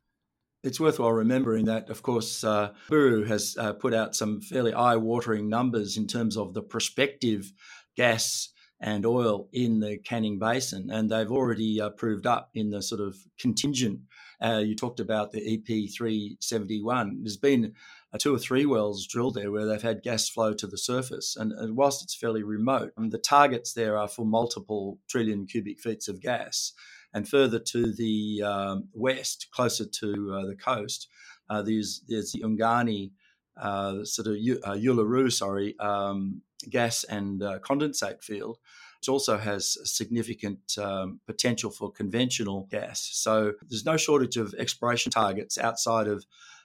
It's 0.65 0.81
worthwhile 0.81 1.13
remembering 1.13 1.67
that, 1.67 1.91
of 1.91 2.03
course, 2.03 2.43
uh, 2.43 2.71
Buru 2.89 3.25
has 3.25 3.55
uh, 3.61 3.75
put 3.75 3.93
out 3.93 4.17
some 4.17 4.41
fairly 4.41 4.73
eye-watering 4.73 5.47
numbers 5.47 5.99
in 5.99 6.07
terms 6.07 6.39
of 6.39 6.55
the 6.55 6.63
prospective 6.63 7.53
gas 7.99 8.49
and 8.81 9.05
oil 9.05 9.51
in 9.53 9.81
the 9.81 9.99
Canning 9.99 10.39
Basin, 10.39 10.91
and 10.91 11.11
they've 11.11 11.31
already 11.31 11.83
uh, 11.83 11.91
proved 11.91 12.27
up 12.27 12.49
in 12.55 12.71
the 12.71 12.81
sort 12.81 13.03
of 13.03 13.15
contingent. 13.39 14.01
Uh, 14.43 14.63
you 14.65 14.75
talked 14.75 15.01
about 15.01 15.33
the 15.33 15.55
EP 15.55 15.67
371. 15.95 17.21
There's 17.23 17.37
been 17.37 17.75
uh, 18.15 18.19
two 18.19 18.35
or 18.35 18.39
three 18.39 18.65
wells 18.65 19.07
drilled 19.07 19.35
there 19.35 19.53
where 19.53 19.67
they've 19.67 19.83
had 19.83 20.03
gas 20.03 20.31
flow 20.31 20.55
to 20.55 20.67
the 20.67 20.79
surface, 20.79 21.37
and, 21.37 21.53
and 21.53 21.77
whilst 21.77 22.03
it's 22.03 22.15
fairly 22.15 22.43
remote, 22.43 22.93
um, 22.97 23.11
the 23.11 23.19
targets 23.19 23.75
there 23.75 23.99
are 23.99 24.09
for 24.09 24.25
multiple 24.25 24.99
trillion 25.11 25.47
cubic 25.47 25.79
feet 25.79 26.09
of 26.09 26.23
gas. 26.23 26.73
And 27.15 27.29
further 27.29 27.61
to 27.61 27.93
the 27.93 28.43
um, 28.43 28.89
west, 28.93 29.47
closer 29.53 29.87
to 29.87 30.35
uh, 30.35 30.47
the 30.47 30.57
coast, 30.57 31.09
uh, 31.49 31.63
there's 31.63 32.03
there's 32.09 32.33
the 32.33 32.41
Ungani 32.41 33.13
uh, 33.57 34.05
sort 34.05 34.27
of 34.27 34.35
uh, 34.35 34.75
Yulleroo, 34.77 35.33
sorry, 35.33 35.79
um, 35.79 36.43
gas 36.69 37.05
and 37.05 37.43
uh, 37.43 37.59
condensate 37.61 38.23
field, 38.23 38.59
which 39.01 39.09
also 39.09 39.39
has 39.39 39.79
significant 39.85 40.77
um, 40.79 41.21
potential 41.27 41.71
for 41.71 41.93
conventional 41.93 42.67
gas. 42.71 43.09
So 43.13 43.53
there's 43.69 43.85
no 43.85 43.97
shortage 43.97 44.37
of 44.37 44.55
exploration 44.59 45.13
targets 45.13 45.57
outside 45.59 46.09
of 46.09 46.25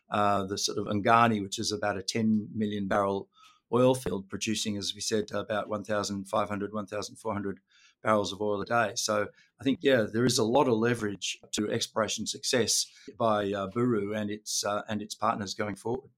uh, 0.09 0.45
the 0.45 0.57
sort 0.57 0.79
of 0.79 0.87
Ungani, 0.87 1.41
which 1.41 1.59
is 1.59 1.71
about 1.71 1.97
a 1.97 2.01
10 2.01 2.49
million 2.55 2.87
barrel 2.87 3.29
oil 3.71 3.93
field, 3.93 4.27
producing, 4.29 4.77
as 4.77 4.95
we 4.95 5.01
said, 5.01 5.31
about 5.31 5.69
1,500, 5.69 6.73
1,400 6.73 7.59
barrels 8.03 8.31
of 8.31 8.41
oil 8.41 8.61
a 8.61 8.65
day. 8.65 8.91
So 8.95 9.27
I 9.59 9.63
think, 9.63 9.79
yeah, 9.81 10.05
there 10.11 10.25
is 10.25 10.37
a 10.37 10.43
lot 10.43 10.67
of 10.67 10.75
leverage 10.75 11.39
to 11.53 11.69
exploration 11.69 12.25
success 12.25 12.85
by 13.17 13.51
uh, 13.51 13.67
Buru 13.67 14.13
and 14.13 14.29
its 14.29 14.63
uh, 14.63 14.81
and 14.87 15.01
its 15.01 15.15
partners 15.15 15.53
going 15.53 15.75
forward. 15.75 16.09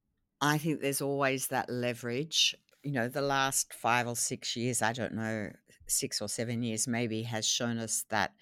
I 0.41 0.57
think 0.57 0.81
there's 0.81 1.01
always 1.01 1.47
that 1.47 1.69
leverage. 1.69 2.55
You 2.83 2.93
know, 2.93 3.07
the 3.07 3.21
last 3.21 3.73
five 3.73 4.07
or 4.07 4.15
six 4.15 4.55
years, 4.55 4.81
I 4.81 4.93
don't 4.93 5.13
know, 5.13 5.51
six 5.87 6.21
or 6.21 6.27
seven 6.27 6.63
years 6.63 6.87
maybe, 6.87 7.23
has 7.23 7.45
shown 7.45 7.77
us 7.77 8.05
that 8.09 8.33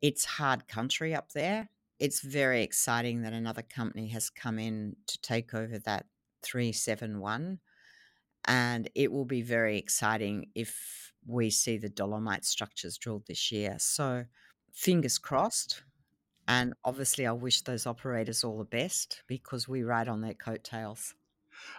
it's 0.00 0.24
hard 0.24 0.68
country 0.68 1.14
up 1.14 1.32
there. 1.32 1.68
It's 1.98 2.20
very 2.20 2.62
exciting 2.62 3.22
that 3.22 3.32
another 3.32 3.62
company 3.62 4.08
has 4.08 4.30
come 4.30 4.58
in 4.58 4.96
to 5.06 5.20
take 5.20 5.52
over 5.52 5.78
that 5.80 6.06
371. 6.42 7.58
And 8.46 8.88
it 8.94 9.12
will 9.12 9.24
be 9.24 9.42
very 9.42 9.78
exciting 9.78 10.46
if 10.54 11.12
we 11.26 11.50
see 11.50 11.76
the 11.76 11.88
dolomite 11.88 12.44
structures 12.44 12.96
drilled 12.96 13.26
this 13.26 13.52
year. 13.52 13.76
So, 13.78 14.24
fingers 14.72 15.18
crossed. 15.18 15.82
And 16.48 16.74
obviously, 16.84 17.26
I 17.26 17.32
wish 17.32 17.62
those 17.62 17.86
operators 17.86 18.42
all 18.42 18.58
the 18.58 18.64
best 18.64 19.22
because 19.26 19.68
we 19.68 19.82
ride 19.82 20.08
on 20.08 20.20
their 20.20 20.34
coattails. 20.34 21.14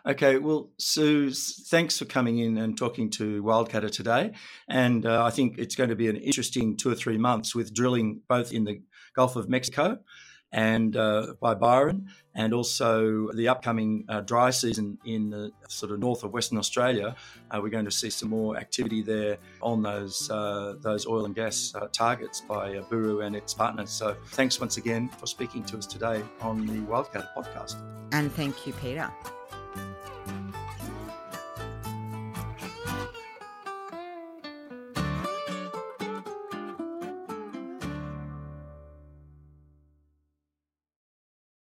Okay, 0.05 0.37
well, 0.37 0.69
Sue, 0.77 1.31
thanks 1.31 1.97
for 1.97 2.05
coming 2.05 2.37
in 2.37 2.57
and 2.57 2.77
talking 2.77 3.09
to 3.11 3.41
Wildcatter 3.43 3.91
today. 3.91 4.31
And 4.67 5.05
uh, 5.05 5.23
I 5.25 5.31
think 5.31 5.57
it's 5.57 5.75
going 5.75 5.89
to 5.89 5.95
be 5.95 6.07
an 6.07 6.15
interesting 6.15 6.77
two 6.77 6.89
or 6.89 6.95
three 6.95 7.17
months 7.17 7.55
with 7.55 7.73
drilling 7.73 8.21
both 8.27 8.53
in 8.53 8.63
the 8.63 8.81
Gulf 9.15 9.35
of 9.35 9.49
Mexico 9.49 9.99
and 10.51 10.95
uh, 10.95 11.33
by 11.39 11.53
Byron, 11.53 12.09
and 12.35 12.53
also 12.53 13.31
the 13.33 13.47
upcoming 13.47 14.05
uh, 14.09 14.21
dry 14.21 14.49
season 14.49 14.97
in 15.05 15.29
the 15.29 15.51
sort 15.67 15.91
of 15.91 15.99
north 15.99 16.23
of 16.23 16.31
Western 16.33 16.57
Australia. 16.57 17.15
Uh, 17.49 17.59
we're 17.61 17.69
going 17.69 17.85
to 17.85 17.91
see 17.91 18.09
some 18.09 18.29
more 18.29 18.57
activity 18.57 19.01
there 19.01 19.37
on 19.61 19.81
those 19.81 20.29
uh, 20.29 20.75
those 20.81 21.07
oil 21.07 21.25
and 21.25 21.35
gas 21.35 21.73
uh, 21.75 21.87
targets 21.91 22.41
by 22.41 22.77
uh, 22.77 22.81
Buru 22.83 23.21
and 23.21 23.35
its 23.35 23.53
partners. 23.53 23.89
So 23.91 24.15
thanks 24.27 24.59
once 24.59 24.77
again 24.77 25.09
for 25.09 25.25
speaking 25.25 25.63
to 25.65 25.77
us 25.77 25.85
today 25.85 26.21
on 26.41 26.65
the 26.65 26.79
Wildcat 26.81 27.35
podcast. 27.35 27.75
And 28.11 28.31
thank 28.31 28.67
you, 28.67 28.73
Peter. 28.73 29.09